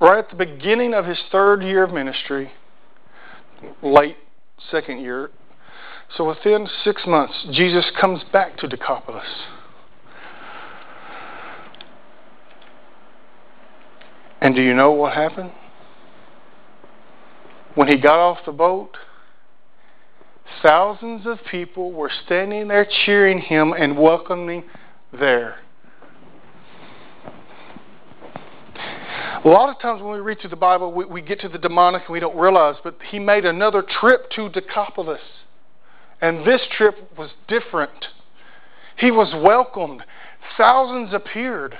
right 0.00 0.18
at 0.18 0.30
the 0.30 0.36
beginning 0.36 0.94
of 0.94 1.04
his 1.04 1.18
third 1.30 1.62
year 1.62 1.84
of 1.84 1.92
ministry, 1.92 2.52
late 3.82 4.16
second 4.70 5.00
year. 5.00 5.30
So 6.16 6.28
within 6.28 6.68
six 6.84 7.02
months, 7.06 7.46
Jesus 7.52 7.84
comes 8.00 8.22
back 8.32 8.56
to 8.58 8.68
Decapolis. 8.68 9.26
And 14.40 14.54
do 14.54 14.62
you 14.62 14.74
know 14.74 14.92
what 14.92 15.14
happened? 15.14 15.52
When 17.74 17.88
he 17.88 17.96
got 17.96 18.18
off 18.18 18.38
the 18.46 18.52
boat, 18.52 18.96
thousands 20.62 21.26
of 21.26 21.38
people 21.50 21.92
were 21.92 22.10
standing 22.24 22.68
there 22.68 22.86
cheering 23.04 23.38
him 23.38 23.72
and 23.72 23.98
welcoming 23.98 24.64
there. 25.12 25.56
A 29.44 29.48
lot 29.48 29.68
of 29.68 29.78
times 29.80 30.00
when 30.00 30.12
we 30.12 30.20
read 30.20 30.40
through 30.40 30.50
the 30.50 30.56
Bible, 30.56 30.92
we, 30.92 31.04
we 31.04 31.20
get 31.20 31.40
to 31.40 31.48
the 31.48 31.58
demonic 31.58 32.02
and 32.06 32.12
we 32.12 32.20
don't 32.20 32.36
realize, 32.36 32.76
but 32.82 32.96
he 33.10 33.18
made 33.18 33.44
another 33.44 33.82
trip 33.82 34.30
to 34.30 34.48
Decapolis. 34.48 35.20
And 36.20 36.46
this 36.46 36.62
trip 36.74 37.18
was 37.18 37.30
different. 37.46 38.06
He 38.96 39.10
was 39.10 39.34
welcomed. 39.34 40.02
Thousands 40.56 41.12
appeared. 41.12 41.76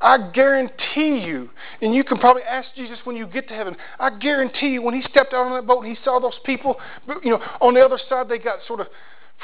I 0.00 0.30
guarantee 0.30 1.24
you, 1.24 1.48
and 1.80 1.94
you 1.94 2.04
can 2.04 2.18
probably 2.18 2.42
ask 2.42 2.68
Jesus 2.76 2.98
when 3.04 3.16
you 3.16 3.26
get 3.26 3.48
to 3.48 3.54
heaven, 3.54 3.76
I 3.98 4.10
guarantee 4.10 4.68
you 4.68 4.82
when 4.82 4.94
he 4.94 5.02
stepped 5.08 5.32
out 5.32 5.46
on 5.46 5.54
that 5.54 5.66
boat 5.66 5.84
and 5.84 5.96
he 5.96 6.02
saw 6.04 6.20
those 6.20 6.38
people, 6.44 6.76
you 7.22 7.30
know, 7.30 7.40
on 7.60 7.74
the 7.74 7.80
other 7.80 7.98
side 8.08 8.28
they 8.28 8.38
got 8.38 8.58
sort 8.66 8.80
of 8.80 8.88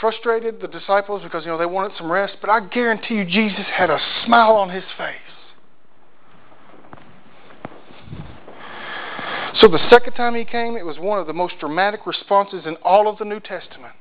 frustrated, 0.01 0.61
the 0.61 0.69
disciples, 0.69 1.23
because, 1.23 1.45
you 1.45 1.51
know, 1.51 1.59
they 1.59 1.67
wanted 1.67 1.97
some 1.97 2.11
rest, 2.11 2.37
but 2.41 2.51
I 2.51 2.61
guarantee 2.67 3.15
you 3.15 3.25
Jesus 3.25 3.67
had 3.73 3.91
a 3.91 3.99
smile 4.25 4.53
on 4.53 4.71
his 4.71 4.85
face. 4.97 5.17
So 9.55 9.69
the 9.69 9.87
second 9.91 10.15
time 10.15 10.35
he 10.35 10.45
came, 10.45 10.77
it 10.77 10.85
was 10.85 10.99
one 10.99 11.19
of 11.19 11.27
the 11.27 11.33
most 11.33 11.55
dramatic 11.61 12.07
responses 12.07 12.65
in 12.67 12.77
all 12.77 13.09
of 13.09 13.19
the 13.19 13.25
New 13.25 13.41
Testament. 13.41 13.95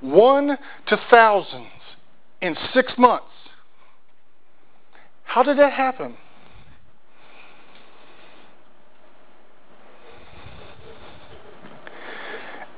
One 0.00 0.56
to 0.86 1.00
thousands 1.10 1.66
in 2.40 2.56
six 2.72 2.92
months. 2.96 3.26
How 5.30 5.44
did 5.44 5.58
that 5.58 5.72
happen? 5.72 6.16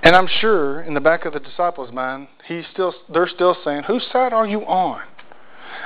And 0.02 0.14
I'm 0.14 0.26
sure 0.26 0.82
in 0.82 0.92
the 0.92 1.00
back 1.00 1.24
of 1.24 1.32
the 1.32 1.40
disciples' 1.40 1.90
mind, 1.90 2.28
he's 2.46 2.64
still, 2.70 2.92
they're 3.10 3.26
still 3.26 3.56
saying, 3.64 3.84
Whose 3.84 4.06
side 4.12 4.34
are 4.34 4.46
you 4.46 4.60
on? 4.66 5.00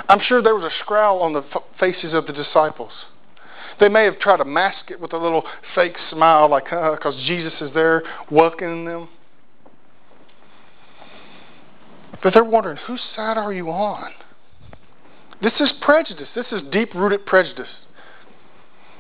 I'm 0.09 0.19
sure 0.19 0.43
there 0.43 0.57
was 0.57 0.65
a 0.65 0.75
scowl 0.85 1.21
on 1.21 1.35
the 1.35 1.45
faces 1.79 2.13
of 2.13 2.27
the 2.27 2.33
disciples. 2.33 2.91
They 3.79 3.89
may 3.89 4.03
have 4.03 4.19
tried 4.19 4.39
to 4.39 4.45
mask 4.45 4.91
it 4.91 5.01
with 5.01 5.13
a 5.13 5.19
little 5.19 5.45
fake 5.77 5.97
smile, 6.11 6.51
like, 6.51 6.65
because 6.65 7.15
uh, 7.15 7.27
Jesus 7.27 7.53
is 7.61 7.73
there 7.75 8.03
welcoming 8.29 8.87
them. 8.87 9.09
But 12.25 12.35
they're 12.35 12.43
wondering, 12.43 12.79
whose 12.89 13.03
side 13.15 13.39
are 13.39 13.53
you 13.53 13.71
on? 13.71 14.11
This 15.43 15.53
is 15.61 15.73
prejudice. 15.81 16.29
This 16.35 16.47
is 16.51 16.63
deep 16.71 16.95
rooted 16.95 17.27
prejudice. 17.27 17.69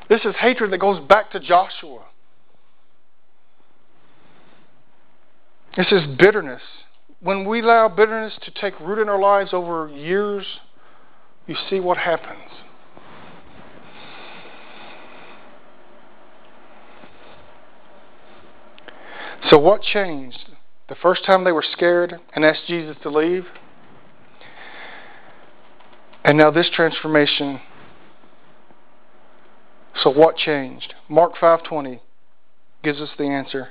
This 0.08 0.20
is 0.24 0.34
hatred 0.38 0.72
that 0.72 0.78
goes 0.78 1.00
back 1.06 1.30
to 1.32 1.40
Joshua. 1.40 2.04
This 5.76 5.90
is 5.90 6.02
bitterness. 6.18 6.62
When 7.20 7.46
we 7.46 7.60
allow 7.60 7.88
bitterness 7.88 8.34
to 8.42 8.50
take 8.50 8.78
root 8.80 9.00
in 9.00 9.08
our 9.08 9.18
lives 9.18 9.50
over 9.52 9.88
years, 9.88 10.44
you 11.46 11.56
see 11.68 11.80
what 11.80 11.98
happens. 11.98 12.50
So, 19.50 19.58
what 19.58 19.82
changed? 19.82 20.50
The 20.88 20.94
first 20.94 21.24
time 21.24 21.44
they 21.44 21.52
were 21.52 21.64
scared 21.72 22.20
and 22.34 22.44
asked 22.44 22.66
Jesus 22.66 22.96
to 23.02 23.10
leave. 23.10 23.46
And 26.26 26.36
now 26.36 26.50
this 26.50 26.68
transformation. 26.74 27.60
So 30.02 30.10
what 30.10 30.36
changed? 30.36 30.92
Mark 31.08 31.36
5:20 31.36 32.00
gives 32.82 33.00
us 33.00 33.10
the 33.16 33.28
answer. 33.28 33.70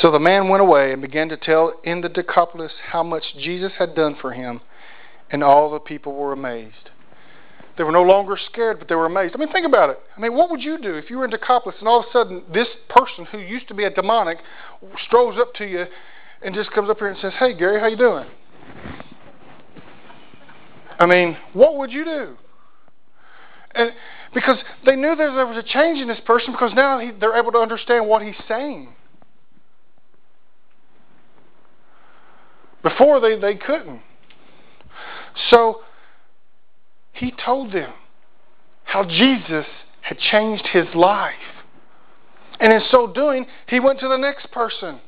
So 0.00 0.12
the 0.12 0.20
man 0.20 0.48
went 0.48 0.62
away 0.62 0.92
and 0.92 1.02
began 1.02 1.28
to 1.30 1.36
tell 1.36 1.72
in 1.82 2.00
the 2.00 2.08
Decapolis 2.08 2.72
how 2.92 3.02
much 3.02 3.34
Jesus 3.36 3.72
had 3.78 3.96
done 3.96 4.14
for 4.14 4.30
him, 4.30 4.60
and 5.32 5.42
all 5.42 5.68
the 5.68 5.80
people 5.80 6.14
were 6.14 6.32
amazed. 6.32 6.90
They 7.76 7.82
were 7.82 7.90
no 7.90 8.02
longer 8.02 8.36
scared, 8.36 8.78
but 8.78 8.86
they 8.86 8.94
were 8.94 9.06
amazed. 9.06 9.34
I 9.34 9.38
mean, 9.38 9.50
think 9.50 9.66
about 9.66 9.90
it. 9.90 10.00
I 10.16 10.20
mean, 10.20 10.34
what 10.34 10.48
would 10.48 10.62
you 10.62 10.78
do 10.78 10.94
if 10.94 11.10
you 11.10 11.18
were 11.18 11.24
in 11.24 11.30
Decapolis 11.30 11.80
and 11.80 11.88
all 11.88 12.00
of 12.00 12.06
a 12.06 12.12
sudden 12.12 12.44
this 12.52 12.68
person 12.88 13.24
who 13.24 13.38
used 13.38 13.66
to 13.66 13.74
be 13.74 13.82
a 13.82 13.90
demonic 13.90 14.38
strolls 15.06 15.40
up 15.40 15.54
to 15.54 15.66
you 15.66 15.86
and 16.40 16.54
just 16.54 16.70
comes 16.70 16.88
up 16.88 16.98
here 16.98 17.08
and 17.08 17.18
says, 17.18 17.32
"Hey, 17.34 17.52
Gary, 17.52 17.80
how 17.80 17.86
you 17.86 17.96
doing?" 17.96 18.26
I 21.00 21.06
mean, 21.06 21.36
what 21.54 21.78
would 21.78 21.90
you 21.90 22.04
do? 22.04 22.36
And 23.74 23.92
because 24.34 24.58
they 24.84 24.96
knew 24.96 25.16
that 25.16 25.32
there 25.34 25.46
was 25.46 25.56
a 25.56 25.66
change 25.66 25.98
in 25.98 26.08
this 26.08 26.20
person 26.26 26.52
because 26.52 26.72
now 26.74 26.98
he, 26.98 27.10
they're 27.10 27.36
able 27.36 27.52
to 27.52 27.58
understand 27.58 28.06
what 28.06 28.22
he's 28.22 28.36
saying. 28.46 28.92
Before 32.82 33.18
they, 33.20 33.38
they 33.38 33.54
couldn't. 33.54 34.02
So 35.50 35.80
he 37.12 37.32
told 37.32 37.72
them 37.72 37.92
how 38.84 39.04
Jesus 39.04 39.66
had 40.02 40.18
changed 40.18 40.66
his 40.72 40.86
life. 40.94 41.34
And 42.58 42.72
in 42.72 42.80
so 42.90 43.06
doing, 43.06 43.46
he 43.68 43.80
went 43.80 44.00
to 44.00 44.08
the 44.08 44.18
next 44.18 44.50
person. 44.50 45.00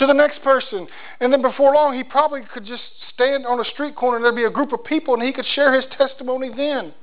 To 0.00 0.06
the 0.06 0.14
next 0.14 0.42
person. 0.42 0.88
And 1.20 1.30
then 1.30 1.42
before 1.42 1.74
long, 1.74 1.94
he 1.94 2.02
probably 2.02 2.40
could 2.54 2.64
just 2.64 2.82
stand 3.12 3.44
on 3.44 3.60
a 3.60 3.64
street 3.66 3.94
corner 3.94 4.16
and 4.16 4.24
there'd 4.24 4.34
be 4.34 4.44
a 4.44 4.50
group 4.50 4.72
of 4.72 4.82
people 4.82 5.12
and 5.12 5.22
he 5.22 5.30
could 5.30 5.44
share 5.44 5.74
his 5.74 5.84
testimony 5.94 6.50
then 6.56 6.94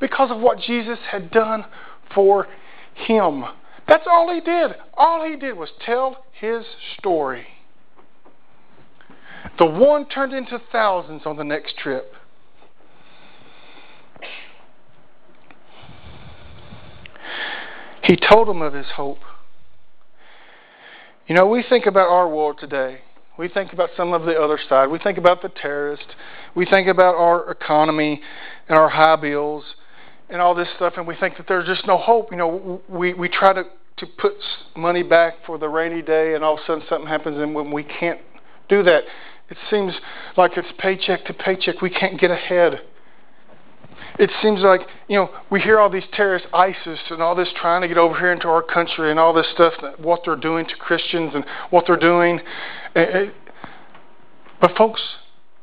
because 0.00 0.30
of 0.30 0.40
what 0.40 0.58
Jesus 0.58 0.98
had 1.10 1.30
done 1.30 1.66
for 2.14 2.48
him. 2.94 3.44
That's 3.86 4.06
all 4.10 4.32
he 4.32 4.40
did. 4.40 4.70
All 4.94 5.28
he 5.28 5.36
did 5.36 5.58
was 5.58 5.68
tell 5.84 6.24
his 6.32 6.64
story. 6.98 7.48
The 9.58 9.66
one 9.66 10.08
turned 10.08 10.32
into 10.32 10.58
thousands 10.72 11.26
on 11.26 11.36
the 11.36 11.44
next 11.44 11.76
trip. 11.76 12.14
He 18.04 18.16
told 18.16 18.48
them 18.48 18.62
of 18.62 18.72
his 18.72 18.86
hope. 18.96 19.18
You 21.32 21.38
know, 21.38 21.46
we 21.46 21.64
think 21.66 21.86
about 21.86 22.10
our 22.10 22.28
world 22.28 22.58
today. 22.60 22.98
We 23.38 23.48
think 23.48 23.72
about 23.72 23.88
some 23.96 24.12
of 24.12 24.26
the 24.26 24.38
other 24.38 24.58
side. 24.68 24.88
We 24.88 24.98
think 24.98 25.16
about 25.16 25.40
the 25.40 25.48
terrorists. 25.48 26.04
We 26.54 26.66
think 26.66 26.88
about 26.88 27.14
our 27.14 27.50
economy 27.50 28.20
and 28.68 28.76
our 28.76 28.90
high 28.90 29.16
bills 29.16 29.64
and 30.28 30.42
all 30.42 30.54
this 30.54 30.68
stuff, 30.76 30.92
and 30.98 31.06
we 31.06 31.16
think 31.16 31.38
that 31.38 31.48
there's 31.48 31.66
just 31.66 31.86
no 31.86 31.96
hope. 31.96 32.32
You 32.32 32.36
know, 32.36 32.82
we, 32.86 33.14
we 33.14 33.30
try 33.30 33.54
to, 33.54 33.64
to 33.96 34.06
put 34.18 34.34
money 34.76 35.02
back 35.02 35.36
for 35.46 35.56
the 35.56 35.70
rainy 35.70 36.02
day, 36.02 36.34
and 36.34 36.44
all 36.44 36.56
of 36.56 36.60
a 36.64 36.66
sudden 36.66 36.84
something 36.86 37.08
happens, 37.08 37.38
and 37.38 37.54
when 37.54 37.72
we 37.72 37.82
can't 37.82 38.20
do 38.68 38.82
that, 38.82 39.04
it 39.48 39.56
seems 39.70 39.94
like 40.36 40.58
it's 40.58 40.68
paycheck 40.76 41.24
to 41.24 41.32
paycheck. 41.32 41.80
We 41.80 41.88
can't 41.88 42.20
get 42.20 42.30
ahead. 42.30 42.82
It 44.18 44.30
seems 44.42 44.60
like, 44.60 44.82
you 45.08 45.16
know, 45.16 45.30
we 45.50 45.60
hear 45.60 45.78
all 45.78 45.88
these 45.88 46.04
terrorists, 46.12 46.48
ISIS, 46.52 46.98
and 47.10 47.22
all 47.22 47.34
this 47.34 47.48
trying 47.56 47.82
to 47.82 47.88
get 47.88 47.96
over 47.96 48.18
here 48.18 48.32
into 48.32 48.48
our 48.48 48.62
country 48.62 49.10
and 49.10 49.18
all 49.18 49.32
this 49.32 49.46
stuff, 49.54 49.72
what 49.98 50.20
they're 50.24 50.36
doing 50.36 50.66
to 50.66 50.76
Christians 50.76 51.32
and 51.34 51.44
what 51.70 51.84
they're 51.86 51.96
doing. 51.96 52.40
Eh, 52.94 53.00
eh, 53.00 53.30
but, 54.60 54.76
folks, 54.76 55.00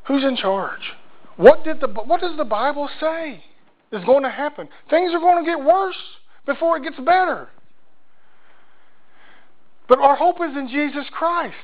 who's 0.04 0.24
in 0.24 0.36
charge? 0.36 0.94
What, 1.36 1.64
did 1.64 1.80
the, 1.80 1.86
what 1.88 2.20
does 2.20 2.36
the 2.36 2.44
Bible 2.44 2.88
say 3.00 3.44
is 3.92 4.04
going 4.04 4.24
to 4.24 4.30
happen? 4.30 4.68
Things 4.90 5.12
are 5.14 5.20
going 5.20 5.44
to 5.44 5.48
get 5.48 5.64
worse 5.64 5.96
before 6.44 6.76
it 6.76 6.82
gets 6.82 6.98
better. 6.98 7.48
But 9.88 10.00
our 10.00 10.16
hope 10.16 10.36
is 10.40 10.56
in 10.56 10.68
Jesus 10.68 11.06
Christ. 11.12 11.54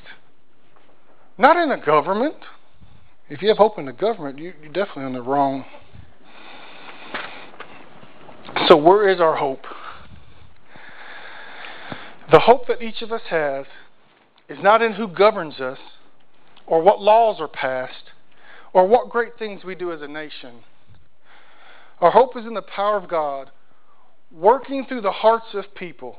Not 1.37 1.57
in 1.57 1.69
the 1.69 1.77
government. 1.77 2.35
If 3.29 3.41
you 3.41 3.49
have 3.49 3.57
hope 3.57 3.77
in 3.77 3.85
the 3.85 3.93
government, 3.93 4.39
you, 4.39 4.53
you're 4.61 4.71
definitely 4.71 5.03
on 5.03 5.13
the 5.13 5.21
wrong. 5.21 5.65
So, 8.67 8.77
where 8.77 9.07
is 9.07 9.19
our 9.19 9.35
hope? 9.35 9.65
The 12.31 12.39
hope 12.39 12.67
that 12.67 12.81
each 12.81 13.01
of 13.01 13.11
us 13.11 13.21
has 13.29 13.65
is 14.49 14.57
not 14.61 14.81
in 14.81 14.93
who 14.93 15.07
governs 15.07 15.59
us, 15.59 15.79
or 16.65 16.81
what 16.81 17.01
laws 17.01 17.39
are 17.39 17.47
passed, 17.47 18.11
or 18.73 18.87
what 18.87 19.09
great 19.09 19.37
things 19.37 19.63
we 19.63 19.75
do 19.75 19.91
as 19.91 20.01
a 20.01 20.07
nation. 20.07 20.63
Our 21.99 22.11
hope 22.11 22.35
is 22.37 22.45
in 22.45 22.53
the 22.53 22.61
power 22.61 22.97
of 22.97 23.09
God 23.09 23.51
working 24.31 24.85
through 24.85 25.01
the 25.01 25.11
hearts 25.11 25.53
of 25.53 25.73
people. 25.73 26.17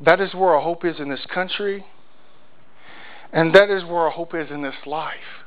That 0.00 0.20
is 0.20 0.34
where 0.34 0.54
our 0.54 0.62
hope 0.62 0.84
is 0.84 0.98
in 0.98 1.08
this 1.08 1.26
country 1.32 1.84
and 3.32 3.54
that 3.54 3.70
is 3.70 3.84
where 3.84 4.02
our 4.02 4.10
hope 4.10 4.34
is 4.34 4.50
in 4.50 4.62
this 4.62 4.86
life. 4.86 5.37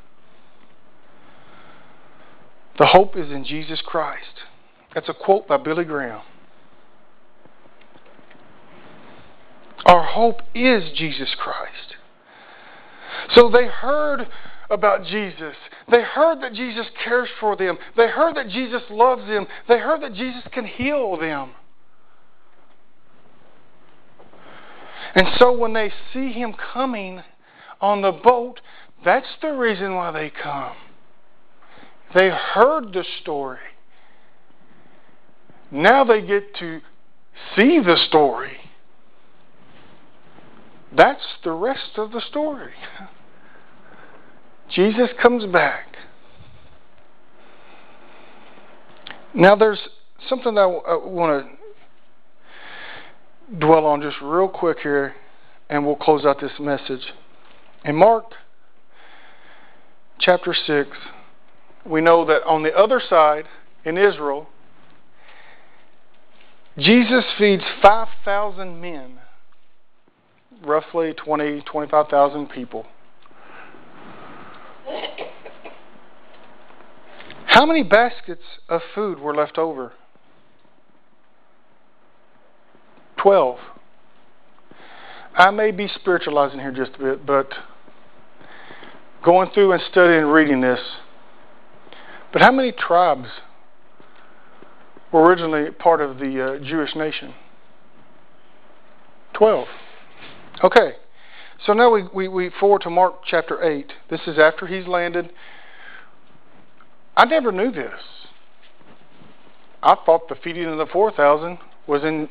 The 2.77 2.87
hope 2.87 3.15
is 3.15 3.29
in 3.29 3.43
Jesus 3.43 3.81
Christ. 3.81 4.43
That's 4.93 5.09
a 5.09 5.13
quote 5.13 5.47
by 5.47 5.57
Billy 5.57 5.83
Graham. 5.83 6.21
Our 9.85 10.03
hope 10.03 10.41
is 10.53 10.91
Jesus 10.95 11.35
Christ. 11.37 11.95
So 13.35 13.49
they 13.49 13.67
heard 13.67 14.27
about 14.69 15.05
Jesus. 15.05 15.55
They 15.89 16.01
heard 16.01 16.41
that 16.41 16.53
Jesus 16.53 16.85
cares 17.03 17.29
for 17.39 17.55
them. 17.55 17.77
They 17.97 18.07
heard 18.07 18.35
that 18.35 18.49
Jesus 18.49 18.83
loves 18.89 19.27
them. 19.27 19.47
They 19.67 19.79
heard 19.79 20.01
that 20.01 20.13
Jesus 20.13 20.43
can 20.51 20.65
heal 20.65 21.17
them. 21.17 21.51
And 25.13 25.27
so 25.39 25.51
when 25.51 25.73
they 25.73 25.91
see 26.13 26.31
him 26.31 26.53
coming, 26.73 27.21
on 27.81 28.01
the 28.01 28.11
boat, 28.11 28.61
that's 29.03 29.27
the 29.41 29.49
reason 29.49 29.95
why 29.95 30.11
they 30.11 30.29
come. 30.29 30.75
They 32.13 32.29
heard 32.29 32.93
the 32.93 33.05
story. 33.21 33.59
Now 35.71 36.03
they 36.03 36.21
get 36.21 36.55
to 36.59 36.81
see 37.55 37.79
the 37.79 37.97
story. 38.07 38.57
That's 40.95 41.23
the 41.43 41.53
rest 41.53 41.97
of 41.97 42.11
the 42.11 42.21
story. 42.21 42.73
Jesus 44.69 45.09
comes 45.21 45.45
back. 45.45 45.87
Now, 49.33 49.55
there's 49.55 49.79
something 50.27 50.55
that 50.55 50.61
I 50.61 50.95
want 50.95 51.47
to 53.49 53.55
dwell 53.57 53.85
on 53.85 54.01
just 54.01 54.17
real 54.21 54.49
quick 54.49 54.79
here, 54.83 55.15
and 55.69 55.85
we'll 55.85 55.95
close 55.95 56.25
out 56.25 56.41
this 56.41 56.59
message. 56.59 57.13
In 57.85 57.95
Mark 57.95 58.25
chapter 60.19 60.53
6, 60.53 60.89
we 61.85 62.01
know 62.01 62.25
that 62.25 62.43
on 62.43 62.63
the 62.63 62.73
other 62.73 63.01
side, 63.07 63.45
in 63.83 63.97
Israel, 63.97 64.47
Jesus 66.77 67.25
feeds 67.37 67.63
5,000 67.81 68.79
men, 68.79 69.19
roughly 70.63 71.13
20, 71.13 71.61
25,000 71.61 72.47
people. 72.49 72.85
How 77.47 77.65
many 77.65 77.83
baskets 77.83 78.43
of 78.69 78.81
food 78.95 79.19
were 79.19 79.35
left 79.35 79.57
over? 79.57 79.91
Twelve. 83.17 83.59
I 85.35 85.51
may 85.51 85.71
be 85.71 85.87
spiritualizing 85.87 86.59
here 86.59 86.71
just 86.71 86.95
a 86.95 86.99
bit, 86.99 87.25
but 87.25 87.49
going 89.23 89.49
through 89.53 89.73
and 89.73 89.81
studying 89.91 90.23
and 90.23 90.31
reading 90.31 90.61
this. 90.61 90.79
But 92.31 92.41
how 92.41 92.51
many 92.51 92.71
tribes 92.71 93.27
were 95.11 95.23
originally 95.23 95.71
part 95.71 96.01
of 96.01 96.17
the 96.17 96.59
uh, 96.59 96.63
Jewish 96.63 96.95
nation? 96.95 97.33
Twelve. 99.33 99.67
Okay. 100.63 100.93
So 101.65 101.73
now 101.73 101.91
we, 101.91 102.03
we, 102.13 102.27
we 102.27 102.49
forward 102.59 102.81
to 102.83 102.89
Mark 102.89 103.23
chapter 103.25 103.63
8. 103.63 103.93
This 104.09 104.21
is 104.25 104.39
after 104.39 104.65
he's 104.65 104.87
landed. 104.87 105.31
I 107.15 107.25
never 107.25 107.51
knew 107.51 107.71
this. 107.71 107.99
I 109.83 109.95
thought 110.05 110.27
the 110.27 110.35
feeding 110.35 110.65
of 110.65 110.77
the 110.77 110.87
4,000 110.87 111.59
was 111.85 112.03
in 112.03 112.29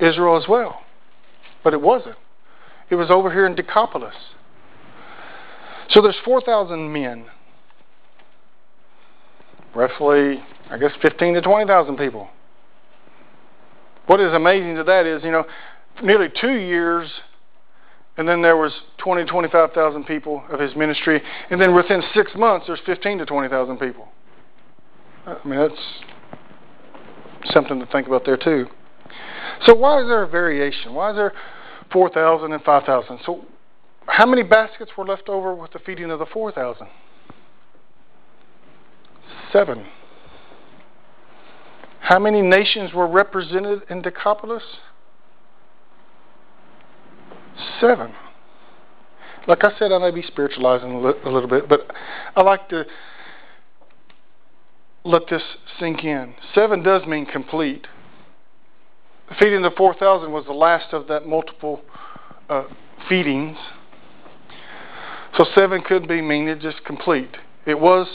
Israel 0.00 0.36
as 0.36 0.48
well. 0.48 0.82
But 1.64 1.72
it 1.72 1.80
wasn't. 1.80 2.16
It 2.90 2.96
was 2.96 3.10
over 3.10 3.32
here 3.32 3.46
in 3.46 3.54
Decapolis. 3.54 4.14
So 5.88 6.02
there's 6.02 6.16
4,000 6.24 6.92
men. 6.92 7.26
Roughly, 9.76 10.42
I 10.70 10.78
guess, 10.78 10.92
15 11.02 11.34
to 11.34 11.42
20,000 11.42 11.98
people. 11.98 12.28
What 14.06 14.20
is 14.20 14.32
amazing 14.32 14.76
to 14.76 14.84
that 14.84 15.04
is, 15.04 15.22
you 15.22 15.30
know, 15.30 15.44
nearly 16.02 16.28
two 16.40 16.54
years, 16.54 17.10
and 18.16 18.26
then 18.26 18.40
there 18.40 18.56
was 18.56 18.72
20 18.96 19.24
to 19.24 19.30
25,000 19.30 20.04
people 20.04 20.42
of 20.50 20.60
his 20.60 20.74
ministry, 20.74 21.22
and 21.50 21.60
then 21.60 21.74
within 21.74 22.02
six 22.14 22.32
months, 22.34 22.66
there's 22.68 22.80
15 22.86 23.18
to 23.18 23.26
20,000 23.26 23.76
people. 23.76 24.08
I 25.26 25.36
mean, 25.46 25.58
that's 25.58 25.74
something 27.52 27.78
to 27.78 27.86
think 27.86 28.06
about 28.06 28.24
there 28.24 28.38
too. 28.38 28.68
So 29.66 29.74
why 29.74 30.00
is 30.00 30.08
there 30.08 30.22
a 30.22 30.28
variation? 30.28 30.94
Why 30.94 31.10
is 31.10 31.16
there 31.16 31.34
4,000 31.92 32.50
and 32.50 32.62
5,000? 32.62 33.18
So 33.26 33.44
how 34.06 34.24
many 34.24 34.42
baskets 34.42 34.92
were 34.96 35.04
left 35.04 35.28
over 35.28 35.54
with 35.54 35.72
the 35.72 35.80
feeding 35.80 36.10
of 36.10 36.18
the 36.18 36.26
4,000? 36.26 36.86
Seven. 39.52 39.86
How 42.00 42.18
many 42.18 42.42
nations 42.42 42.92
were 42.92 43.06
represented 43.06 43.82
in 43.90 44.02
Decapolis? 44.02 44.62
Seven. 47.80 48.12
Like 49.46 49.64
I 49.64 49.70
said, 49.78 49.92
I 49.92 49.98
may 49.98 50.10
be 50.10 50.22
spiritualizing 50.22 50.90
a 50.90 51.30
little 51.30 51.48
bit, 51.48 51.68
but 51.68 51.90
I 52.34 52.42
like 52.42 52.68
to 52.70 52.84
let 55.04 55.22
this 55.30 55.42
sink 55.78 56.04
in. 56.04 56.34
Seven 56.54 56.82
does 56.82 57.06
mean 57.06 57.26
complete. 57.26 57.86
Feeding 59.38 59.62
the 59.62 59.70
4,000 59.76 60.32
was 60.32 60.44
the 60.46 60.52
last 60.52 60.92
of 60.92 61.08
that 61.08 61.26
multiple 61.26 61.80
uh, 62.48 62.64
feedings. 63.08 63.56
So 65.36 65.44
seven 65.54 65.82
could 65.82 66.08
be 66.08 66.22
meaning 66.22 66.58
just 66.60 66.84
complete. 66.84 67.36
It 67.66 67.78
was 67.78 68.06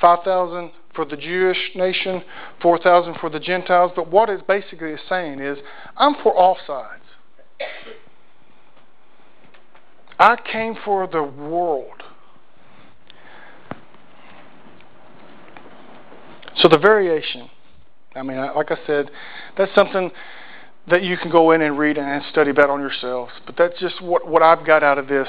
5,000 0.00 0.70
for 0.94 1.04
the 1.04 1.16
Jewish 1.16 1.70
nation, 1.74 2.22
4,000 2.60 3.14
for 3.20 3.30
the 3.30 3.40
Gentiles. 3.40 3.92
But 3.94 4.10
what 4.10 4.28
it 4.28 4.46
basically 4.46 4.90
is 4.92 5.00
saying 5.08 5.40
is, 5.40 5.58
I'm 5.96 6.14
for 6.22 6.34
all 6.34 6.56
sides. 6.66 7.02
I 10.18 10.36
came 10.36 10.76
for 10.84 11.06
the 11.06 11.22
world. 11.22 12.02
So 16.56 16.68
the 16.68 16.78
variation, 16.78 17.48
I 18.16 18.22
mean, 18.22 18.38
like 18.38 18.72
I 18.72 18.78
said, 18.84 19.10
that's 19.56 19.72
something 19.76 20.10
that 20.88 21.04
you 21.04 21.16
can 21.16 21.30
go 21.30 21.52
in 21.52 21.62
and 21.62 21.78
read 21.78 21.98
and 21.98 22.24
study 22.30 22.50
about 22.50 22.70
on 22.70 22.80
yourselves. 22.80 23.32
But 23.46 23.56
that's 23.56 23.78
just 23.78 24.02
what, 24.02 24.26
what 24.26 24.42
I've 24.42 24.66
got 24.66 24.82
out 24.82 24.98
of 24.98 25.06
this. 25.06 25.28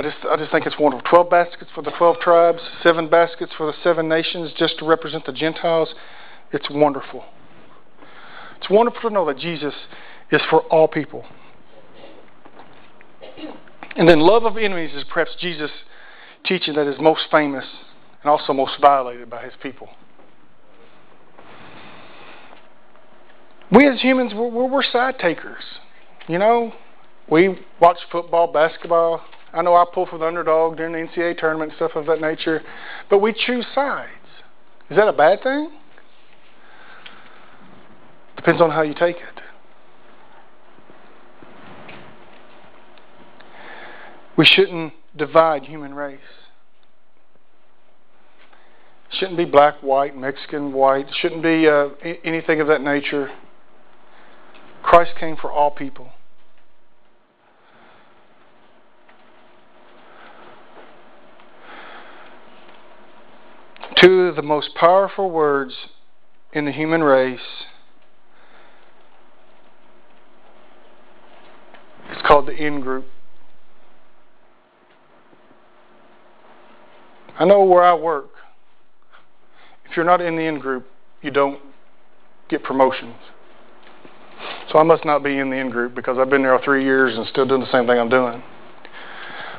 I 0.00 0.02
just 0.02 0.16
I 0.24 0.36
just 0.38 0.50
think 0.50 0.64
it's 0.64 0.78
wonderful. 0.78 1.06
Twelve 1.10 1.28
baskets 1.28 1.70
for 1.74 1.82
the 1.82 1.90
twelve 1.90 2.20
tribes, 2.20 2.62
seven 2.82 3.10
baskets 3.10 3.52
for 3.54 3.66
the 3.66 3.74
seven 3.84 4.08
nations, 4.08 4.50
just 4.56 4.78
to 4.78 4.86
represent 4.86 5.26
the 5.26 5.32
Gentiles. 5.32 5.90
It's 6.52 6.70
wonderful. 6.70 7.22
It's 8.56 8.70
wonderful 8.70 9.10
to 9.10 9.14
know 9.14 9.26
that 9.26 9.36
Jesus 9.36 9.74
is 10.32 10.40
for 10.48 10.62
all 10.62 10.88
people. 10.88 11.26
And 13.94 14.08
then 14.08 14.20
love 14.20 14.46
of 14.46 14.56
enemies 14.56 14.92
is 14.94 15.04
perhaps 15.04 15.32
Jesus' 15.38 15.70
teaching 16.46 16.76
that 16.76 16.86
is 16.86 16.98
most 16.98 17.24
famous 17.30 17.66
and 18.22 18.30
also 18.30 18.54
most 18.54 18.80
violated 18.80 19.28
by 19.28 19.44
his 19.44 19.52
people. 19.62 19.90
We 23.70 23.86
as 23.86 24.00
humans, 24.00 24.32
we're, 24.34 24.66
we're 24.66 24.82
side 24.82 25.18
takers. 25.18 25.62
You 26.26 26.38
know, 26.38 26.72
we 27.30 27.58
watch 27.82 27.98
football, 28.10 28.50
basketball. 28.50 29.20
I 29.52 29.62
know 29.62 29.74
I 29.74 29.84
pull 29.92 30.06
for 30.06 30.18
the 30.18 30.26
underdog 30.26 30.76
during 30.76 30.92
the 30.92 31.10
NCAA 31.10 31.38
tournament, 31.38 31.72
stuff 31.76 31.92
of 31.94 32.06
that 32.06 32.20
nature, 32.20 32.62
but 33.08 33.18
we 33.18 33.32
choose 33.32 33.66
sides. 33.74 34.10
Is 34.90 34.96
that 34.96 35.08
a 35.08 35.12
bad 35.12 35.42
thing? 35.42 35.70
Depends 38.36 38.60
on 38.60 38.70
how 38.70 38.82
you 38.82 38.94
take 38.94 39.16
it. 39.16 39.40
We 44.36 44.46
shouldn't 44.46 44.94
divide 45.16 45.64
human 45.64 45.94
race. 45.94 46.20
Shouldn't 49.12 49.36
be 49.36 49.44
black, 49.44 49.82
white, 49.82 50.16
Mexican, 50.16 50.72
white. 50.72 51.06
Shouldn't 51.20 51.42
be 51.42 51.68
uh, 51.68 51.88
anything 52.24 52.60
of 52.60 52.68
that 52.68 52.80
nature. 52.80 53.30
Christ 54.82 55.12
came 55.18 55.36
for 55.36 55.50
all 55.50 55.70
people. 55.70 56.10
Two 64.00 64.22
of 64.22 64.36
the 64.36 64.42
most 64.42 64.74
powerful 64.74 65.30
words 65.30 65.74
in 66.52 66.64
the 66.64 66.72
human 66.72 67.02
race. 67.02 67.38
It's 72.10 72.22
called 72.26 72.46
the 72.46 72.52
in 72.52 72.80
group. 72.80 73.06
I 77.38 77.44
know 77.44 77.62
where 77.64 77.82
I 77.82 77.94
work. 77.94 78.30
If 79.88 79.96
you're 79.96 80.06
not 80.06 80.20
in 80.20 80.36
the 80.36 80.42
in 80.42 80.58
group, 80.58 80.86
you 81.20 81.30
don't 81.30 81.60
get 82.48 82.62
promotions. 82.62 83.16
So 84.70 84.78
I 84.78 84.82
must 84.82 85.04
not 85.04 85.22
be 85.22 85.38
in 85.38 85.50
the 85.50 85.56
in 85.56 85.70
group 85.70 85.94
because 85.94 86.16
I've 86.18 86.30
been 86.30 86.42
there 86.42 86.58
three 86.64 86.84
years 86.84 87.16
and 87.16 87.26
still 87.26 87.46
doing 87.46 87.60
the 87.60 87.70
same 87.70 87.86
thing 87.86 87.98
I'm 87.98 88.08
doing. 88.08 88.42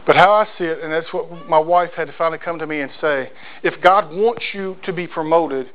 But 0.06 0.16
how 0.16 0.32
I 0.32 0.46
see 0.58 0.64
it, 0.64 0.80
and 0.82 0.92
that's 0.92 1.14
what 1.14 1.48
my 1.48 1.60
wife 1.60 1.92
had 1.96 2.08
to 2.08 2.14
finally 2.18 2.40
come 2.40 2.58
to 2.60 2.66
me 2.66 2.82
and 2.82 2.92
say 3.00 3.32
if 3.64 3.82
God 3.82 4.12
wants 4.12 4.44
you 4.54 4.78
to 4.84 4.94
be 4.94 5.08
promoted, 5.08 5.70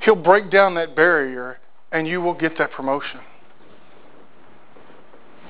He'll 0.00 0.14
break 0.14 0.50
down 0.50 0.74
that 0.74 0.94
barrier 0.94 1.58
and 1.90 2.06
you 2.06 2.20
will 2.20 2.34
get 2.34 2.58
that 2.58 2.70
promotion. 2.72 3.20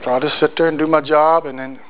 So 0.05 0.11
I'll 0.11 0.21
just 0.21 0.39
sit 0.39 0.57
there 0.57 0.69
and 0.69 0.79
do 0.79 0.87
my 0.87 1.01
job 1.01 1.47
and 1.47 1.59
then 1.59 1.81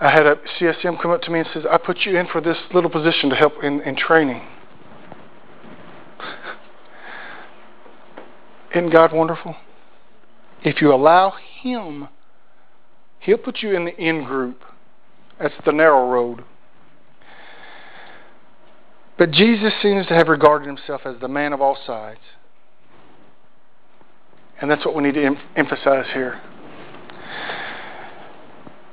I 0.00 0.10
had 0.10 0.26
a 0.26 0.36
CSM 0.58 1.00
come 1.02 1.10
up 1.10 1.22
to 1.22 1.30
me 1.30 1.40
and 1.40 1.48
says, 1.52 1.64
I 1.68 1.76
put 1.76 2.06
you 2.06 2.16
in 2.16 2.28
for 2.28 2.40
this 2.40 2.56
little 2.72 2.90
position 2.90 3.30
to 3.30 3.36
help 3.36 3.54
in, 3.62 3.80
in 3.82 3.96
training. 3.96 4.42
Isn't 8.74 8.90
God 8.90 9.12
wonderful? 9.12 9.56
If 10.62 10.80
you 10.80 10.94
allow 10.94 11.34
Him, 11.62 12.08
He'll 13.20 13.38
put 13.38 13.62
you 13.62 13.74
in 13.74 13.84
the 13.84 13.96
in 13.96 14.24
group. 14.24 14.62
That's 15.38 15.54
the 15.64 15.72
narrow 15.72 16.08
road. 16.08 16.44
But 19.16 19.30
Jesus 19.32 19.72
seems 19.82 20.06
to 20.06 20.14
have 20.14 20.28
regarded 20.28 20.66
himself 20.66 21.02
as 21.04 21.16
the 21.20 21.28
man 21.28 21.52
of 21.52 21.60
all 21.60 21.76
sides. 21.86 22.20
And 24.60 24.70
that's 24.70 24.84
what 24.84 24.94
we 24.94 25.02
need 25.02 25.14
to 25.14 25.24
em- 25.24 25.38
emphasize 25.56 26.06
here 26.12 26.40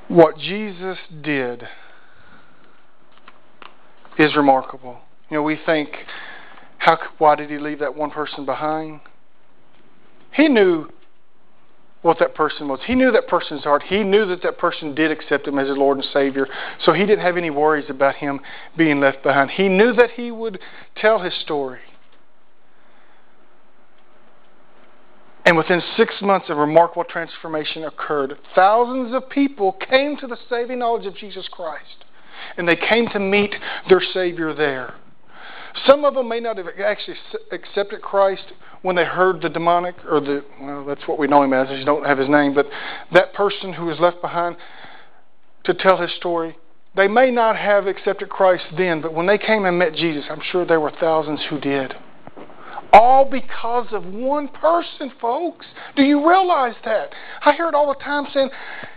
what 0.08 0.38
Jesus 0.38 0.98
did 1.22 1.64
is 4.18 4.36
remarkable. 4.36 5.00
You 5.30 5.38
know, 5.38 5.44
we 5.44 5.60
think, 5.66 5.90
how, 6.78 6.98
why 7.18 7.36
did 7.36 7.50
he 7.50 7.58
leave 7.58 7.80
that 7.80 7.96
one 7.96 8.12
person 8.12 8.46
behind? 8.46 9.02
He 10.34 10.48
knew 10.48 10.90
what 12.06 12.20
that 12.20 12.36
person 12.36 12.68
was. 12.68 12.80
He 12.86 12.94
knew 12.94 13.12
that 13.12 13.28
person's 13.28 13.64
heart. 13.64 13.82
He 13.82 14.04
knew 14.04 14.28
that 14.28 14.44
that 14.44 14.60
person 14.60 14.94
did 14.94 15.10
accept 15.10 15.48
him 15.48 15.58
as 15.58 15.68
his 15.68 15.76
Lord 15.76 15.98
and 15.98 16.06
Savior. 16.14 16.48
So 16.84 16.94
he 16.94 17.04
didn't 17.04 17.26
have 17.26 17.36
any 17.36 17.50
worries 17.50 17.90
about 17.90 18.14
him 18.16 18.42
being 18.78 19.00
left 19.00 19.24
behind. 19.24 19.50
He 19.50 19.68
knew 19.68 19.92
that 19.94 20.12
he 20.12 20.30
would 20.30 20.60
tell 20.96 21.24
his 21.24 21.34
story. 21.34 21.80
And 25.46 25.58
within 25.58 25.82
six 25.98 26.22
months, 26.22 26.46
a 26.50 26.54
remarkable 26.54 27.06
transformation 27.06 27.84
occurred. 27.84 28.38
Thousands 28.54 29.16
of 29.16 29.28
people 29.28 29.72
came 29.72 30.16
to 30.18 30.28
the 30.28 30.38
saving 30.48 30.78
knowledge 30.78 31.08
of 31.08 31.16
Jesus 31.16 31.48
Christ. 31.48 32.06
And 32.56 32.68
they 32.68 32.76
came 32.76 33.08
to 33.10 33.20
meet 33.20 33.56
their 33.90 34.02
Savior 34.14 34.54
there. 34.54 34.94
Some 35.88 36.06
of 36.06 36.14
them 36.14 36.30
may 36.30 36.40
not 36.40 36.58
have 36.58 36.68
actually 36.84 37.18
accepted 37.52 38.04
Christ 38.04 38.54
when 38.82 38.96
they 38.96 39.06
heard 39.06 39.42
the 39.42 39.50
demonic, 39.50 39.96
or 40.10 40.20
the, 40.20 40.44
well, 40.62 40.86
that's 40.86 41.08
what 41.08 41.18
we 41.18 41.28
know 41.28 41.44
him 41.44 41.54
as, 41.54 41.68
you 41.78 41.86
don't 41.86 42.06
have 42.06 42.18
his 42.18 42.30
name, 42.30 42.54
but 42.54 42.68
that 43.14 43.34
person 43.34 43.74
who 43.74 43.86
was 43.86 44.00
left 44.00 44.22
behind 44.22 44.56
to 45.64 45.74
tell 45.74 45.98
his 45.98 46.12
story, 46.14 46.58
they 46.96 47.08
may 47.08 47.30
not 47.30 47.58
have 47.58 47.88
accepted 47.88 48.30
Christ 48.30 48.66
then, 48.78 49.02
but 49.02 49.14
when 49.14 49.26
they 49.26 49.38
came 49.38 49.66
and 49.66 49.78
met 49.78 49.96
Jesus, 49.96 50.26
I'm 50.30 50.42
sure 50.52 50.66
there 50.66 50.80
were 50.80 50.94
thousands 51.00 51.42
who 51.50 51.60
did. 51.60 51.94
All 52.94 53.26
because 53.26 53.88
of 53.92 54.06
one 54.06 54.48
person, 54.48 55.12
folks. 55.20 55.66
Do 55.98 56.04
you 56.04 56.26
realize 56.26 56.76
that? 56.86 57.10
I 57.42 57.54
hear 57.54 57.68
it 57.68 57.76
all 57.76 57.90
the 57.90 58.02
time 58.02 58.26
saying, 58.34 58.50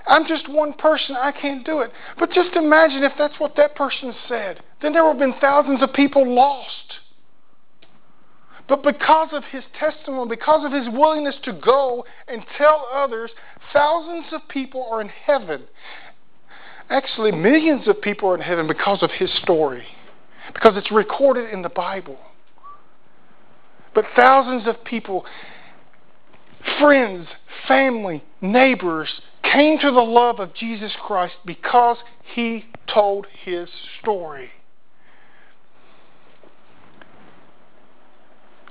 I'm 0.07 0.25
just 0.29 0.49
one 0.49 0.75
person, 0.75 1.17
I 1.17 1.33
can't 1.33 1.67
do 1.67 1.81
it. 1.81 1.91
But 2.17 2.31
just 2.31 2.55
imagine 2.55 3.03
if 3.03 3.13
that's 3.19 3.41
what 3.41 3.57
that 3.57 3.75
person 3.75 4.15
said. 4.29 4.63
Then 4.81 4.93
there 4.93 5.05
would 5.05 5.19
have 5.19 5.19
been 5.19 5.41
thousands 5.41 5.83
of 5.83 5.93
people 5.93 6.33
lost. 6.33 6.98
But 8.69 8.83
because 8.83 9.31
of 9.33 9.45
his 9.51 9.65
testimony, 9.79 10.29
because 10.29 10.65
of 10.65 10.73
his 10.73 10.89
willingness 10.93 11.37
to 11.45 11.53
go 11.53 12.05
and 12.27 12.45
tell 12.59 12.87
others, 12.93 13.31
thousands 13.73 14.27
of 14.33 14.47
people 14.49 14.87
are 14.91 15.01
in 15.01 15.09
heaven. 15.09 15.65
Actually, 16.91 17.33
millions 17.33 17.89
of 17.89 18.01
people 18.03 18.29
are 18.29 18.35
in 18.35 18.43
heaven 18.43 18.67
because 18.67 19.03
of 19.03 19.11
his 19.13 19.31
story, 19.43 19.85
because 20.53 20.77
it's 20.77 20.91
recorded 20.91 21.51
in 21.53 21.63
the 21.63 21.69
Bible. 21.69 22.19
But 23.95 24.05
thousands 24.17 24.69
of 24.69 24.85
people 24.85 25.25
friends, 26.79 27.27
family, 27.67 28.23
neighbors 28.41 29.09
came 29.43 29.79
to 29.79 29.91
the 29.91 30.01
love 30.01 30.41
of 30.41 30.55
Jesus 30.55 30.93
Christ 31.01 31.35
because 31.45 31.97
he 32.35 32.67
told 32.93 33.27
his 33.45 33.69
story. 34.01 34.51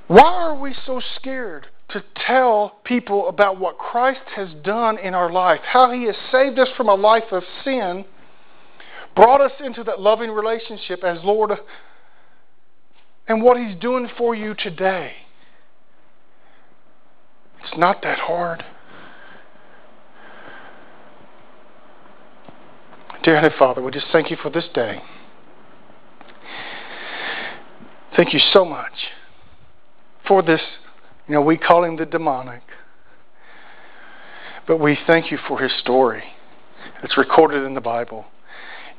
Why 0.08 0.22
are 0.22 0.56
we 0.56 0.74
so 0.86 1.02
scared 1.18 1.68
to 1.90 2.04
tell 2.26 2.80
people 2.86 3.28
about 3.28 3.60
what 3.60 3.78
Christ 3.78 4.22
has 4.36 4.50
done 4.64 4.98
in 4.98 5.14
our 5.14 5.32
life? 5.32 5.60
How 5.64 5.92
he 5.92 6.06
has 6.06 6.16
saved 6.32 6.58
us 6.60 6.70
from 6.78 6.88
a 6.88 6.96
life 6.96 7.32
of 7.32 7.44
sin, 7.64 8.06
brought 9.16 9.42
us 9.42 9.52
into 9.60 9.84
that 9.84 10.00
loving 10.00 10.32
relationship 10.32 11.04
as 11.04 11.18
Lord, 11.24 11.52
and 13.28 13.42
what 13.42 13.58
he's 13.58 13.78
doing 13.80 14.08
for 14.18 14.34
you 14.34 14.54
today. 14.54 15.14
It's 17.64 17.78
not 17.78 18.02
that 18.04 18.20
hard. 18.20 18.64
Dear 23.24 23.36
Heavenly 23.36 23.58
Father, 23.60 23.82
we 23.82 23.92
just 23.92 24.08
thank 24.14 24.32
you 24.32 24.38
for 24.42 24.50
this 24.50 24.70
day. 24.74 25.02
Thank 28.16 28.34
you 28.34 28.40
so 28.54 28.64
much 28.64 28.94
for 30.28 30.42
this. 30.42 30.62
You 31.28 31.36
know, 31.36 31.42
we 31.42 31.58
call 31.58 31.84
him 31.84 31.98
the 31.98 32.06
demonic. 32.06 32.62
But 34.68 34.78
we 34.78 34.98
thank 35.08 35.32
you 35.32 35.38
for 35.48 35.60
his 35.60 35.72
story. 35.80 36.24
It's 37.04 37.18
recorded 37.18 37.64
in 37.64 37.74
the 37.74 37.82
Bible. 37.82 38.26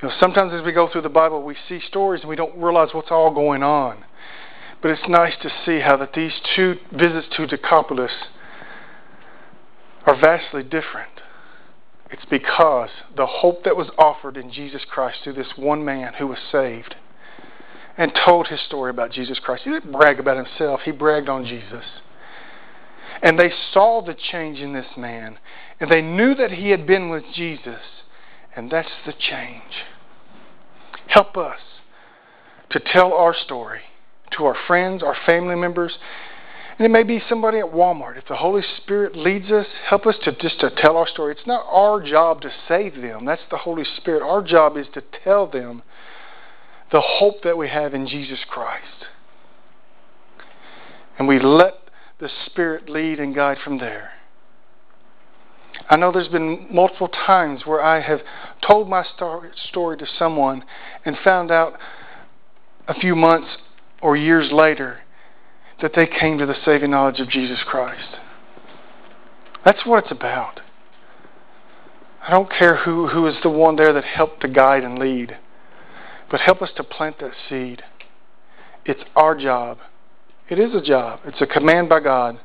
You 0.00 0.08
know, 0.08 0.14
sometimes 0.20 0.52
as 0.52 0.64
we 0.64 0.72
go 0.72 0.88
through 0.90 1.02
the 1.02 1.08
Bible, 1.08 1.42
we 1.42 1.56
see 1.68 1.80
stories 1.80 2.22
and 2.22 2.30
we 2.30 2.36
don't 2.36 2.56
realize 2.56 2.90
what's 2.92 3.10
all 3.10 3.32
going 3.32 3.62
on. 3.62 4.04
But 4.80 4.92
it's 4.92 5.08
nice 5.08 5.34
to 5.42 5.50
see 5.66 5.80
how 5.80 5.96
that 5.96 6.12
these 6.12 6.34
two 6.54 6.76
visits 6.92 7.26
to 7.36 7.46
Decapolis 7.46 8.12
are 10.06 10.18
vastly 10.18 10.62
different. 10.62 11.10
It's 12.10 12.24
because 12.24 12.90
the 13.14 13.26
hope 13.26 13.64
that 13.64 13.76
was 13.76 13.90
offered 13.98 14.36
in 14.36 14.52
Jesus 14.52 14.82
Christ 14.88 15.18
through 15.24 15.34
this 15.34 15.56
one 15.56 15.84
man 15.84 16.14
who 16.14 16.28
was 16.28 16.38
saved 16.50 16.94
and 17.98 18.12
told 18.24 18.46
his 18.46 18.60
story 18.60 18.90
about 18.90 19.10
Jesus 19.10 19.40
Christ. 19.40 19.64
He 19.64 19.70
didn't 19.70 19.92
brag 19.92 20.20
about 20.20 20.36
himself, 20.36 20.80
he 20.84 20.92
bragged 20.92 21.28
on 21.28 21.44
Jesus. 21.44 21.84
And 23.20 23.38
they 23.38 23.50
saw 23.72 24.00
the 24.00 24.14
change 24.14 24.60
in 24.60 24.72
this 24.72 24.96
man, 24.96 25.38
and 25.80 25.90
they 25.90 26.00
knew 26.00 26.34
that 26.36 26.52
he 26.52 26.70
had 26.70 26.86
been 26.86 27.10
with 27.10 27.24
Jesus, 27.34 27.80
and 28.54 28.70
that's 28.70 28.88
the 29.04 29.12
change. 29.12 29.84
Help 31.08 31.36
us 31.36 31.58
to 32.70 32.78
tell 32.78 33.12
our 33.12 33.34
story 33.34 33.80
to 34.36 34.44
our 34.44 34.56
friends, 34.66 35.02
our 35.02 35.16
family 35.26 35.56
members, 35.56 35.98
and 36.78 36.86
it 36.86 36.90
may 36.90 37.02
be 37.02 37.20
somebody 37.28 37.58
at 37.58 37.72
Walmart. 37.72 38.16
If 38.16 38.28
the 38.28 38.36
Holy 38.36 38.62
Spirit 38.76 39.16
leads 39.16 39.50
us, 39.50 39.66
help 39.88 40.06
us 40.06 40.14
to 40.22 40.30
just 40.30 40.60
to 40.60 40.70
tell 40.70 40.96
our 40.96 41.08
story. 41.08 41.32
It's 41.32 41.46
not 41.46 41.66
our 41.68 42.00
job 42.00 42.40
to 42.42 42.52
save 42.68 42.94
them. 42.94 43.24
That's 43.24 43.42
the 43.50 43.56
Holy 43.56 43.84
Spirit. 43.96 44.22
Our 44.22 44.42
job 44.42 44.76
is 44.76 44.86
to 44.94 45.02
tell 45.24 45.48
them 45.48 45.82
the 46.90 47.00
hope 47.00 47.42
that 47.42 47.58
we 47.58 47.68
have 47.68 47.94
in 47.94 48.06
Jesus 48.06 48.40
Christ. 48.48 49.06
And 51.18 51.28
we 51.28 51.38
let 51.38 51.74
the 52.20 52.30
Spirit 52.46 52.88
lead 52.88 53.20
and 53.20 53.34
guide 53.34 53.58
from 53.62 53.78
there. 53.78 54.12
I 55.90 55.96
know 55.96 56.12
there's 56.12 56.28
been 56.28 56.66
multiple 56.70 57.08
times 57.08 57.62
where 57.64 57.82
I 57.82 58.00
have 58.00 58.20
told 58.66 58.88
my 58.88 59.04
story 59.04 59.96
to 59.96 60.06
someone 60.18 60.64
and 61.04 61.16
found 61.22 61.50
out 61.50 61.74
a 62.86 62.94
few 62.94 63.14
months 63.14 63.48
or 64.02 64.16
years 64.16 64.50
later 64.52 65.00
that 65.80 65.92
they 65.94 66.06
came 66.06 66.38
to 66.38 66.46
the 66.46 66.56
saving 66.64 66.90
knowledge 66.90 67.20
of 67.20 67.28
Jesus 67.28 67.58
Christ. 67.64 68.16
That's 69.64 69.84
what 69.86 70.04
it's 70.04 70.12
about. 70.12 70.60
I 72.26 72.32
don't 72.32 72.50
care 72.50 72.76
who, 72.76 73.08
who 73.08 73.26
is 73.26 73.36
the 73.42 73.50
one 73.50 73.76
there 73.76 73.92
that 73.92 74.04
helped 74.04 74.40
to 74.42 74.48
guide 74.48 74.84
and 74.84 74.98
lead, 74.98 75.36
but 76.30 76.40
help 76.40 76.62
us 76.62 76.70
to 76.76 76.84
plant 76.84 77.18
that 77.20 77.32
seed. 77.48 77.82
It's 78.84 79.02
our 79.16 79.36
job. 79.36 79.78
It 80.48 80.58
is 80.58 80.74
a 80.74 80.80
job. 80.80 81.20
It's 81.24 81.40
a 81.40 81.46
command 81.46 81.88
by 81.88 82.00
God 82.00 82.40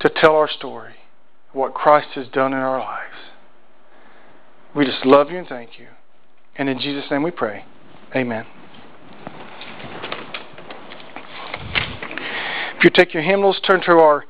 to 0.00 0.10
tell 0.10 0.34
our 0.34 0.48
story, 0.48 0.94
what 1.52 1.74
Christ 1.74 2.08
has 2.14 2.28
done 2.28 2.52
in 2.52 2.58
our 2.58 2.80
lives. 2.80 3.14
We 4.74 4.84
just 4.84 5.04
love 5.06 5.30
you 5.30 5.38
and 5.38 5.46
thank 5.46 5.78
you. 5.78 5.86
And 6.56 6.68
in 6.68 6.78
Jesus' 6.78 7.10
name 7.10 7.22
we 7.22 7.30
pray. 7.30 7.64
Amen. 8.14 8.46
If 12.76 12.84
you 12.84 12.90
take 12.90 13.14
your 13.14 13.22
hymnals, 13.22 13.60
turn 13.66 13.80
to 13.82 13.92
our 13.92 14.24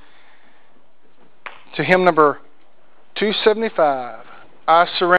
to 1.76 1.82
hymn 1.82 2.04
number 2.04 2.38
275. 3.16 4.26
I 4.68 4.86
surrender. 4.98 5.10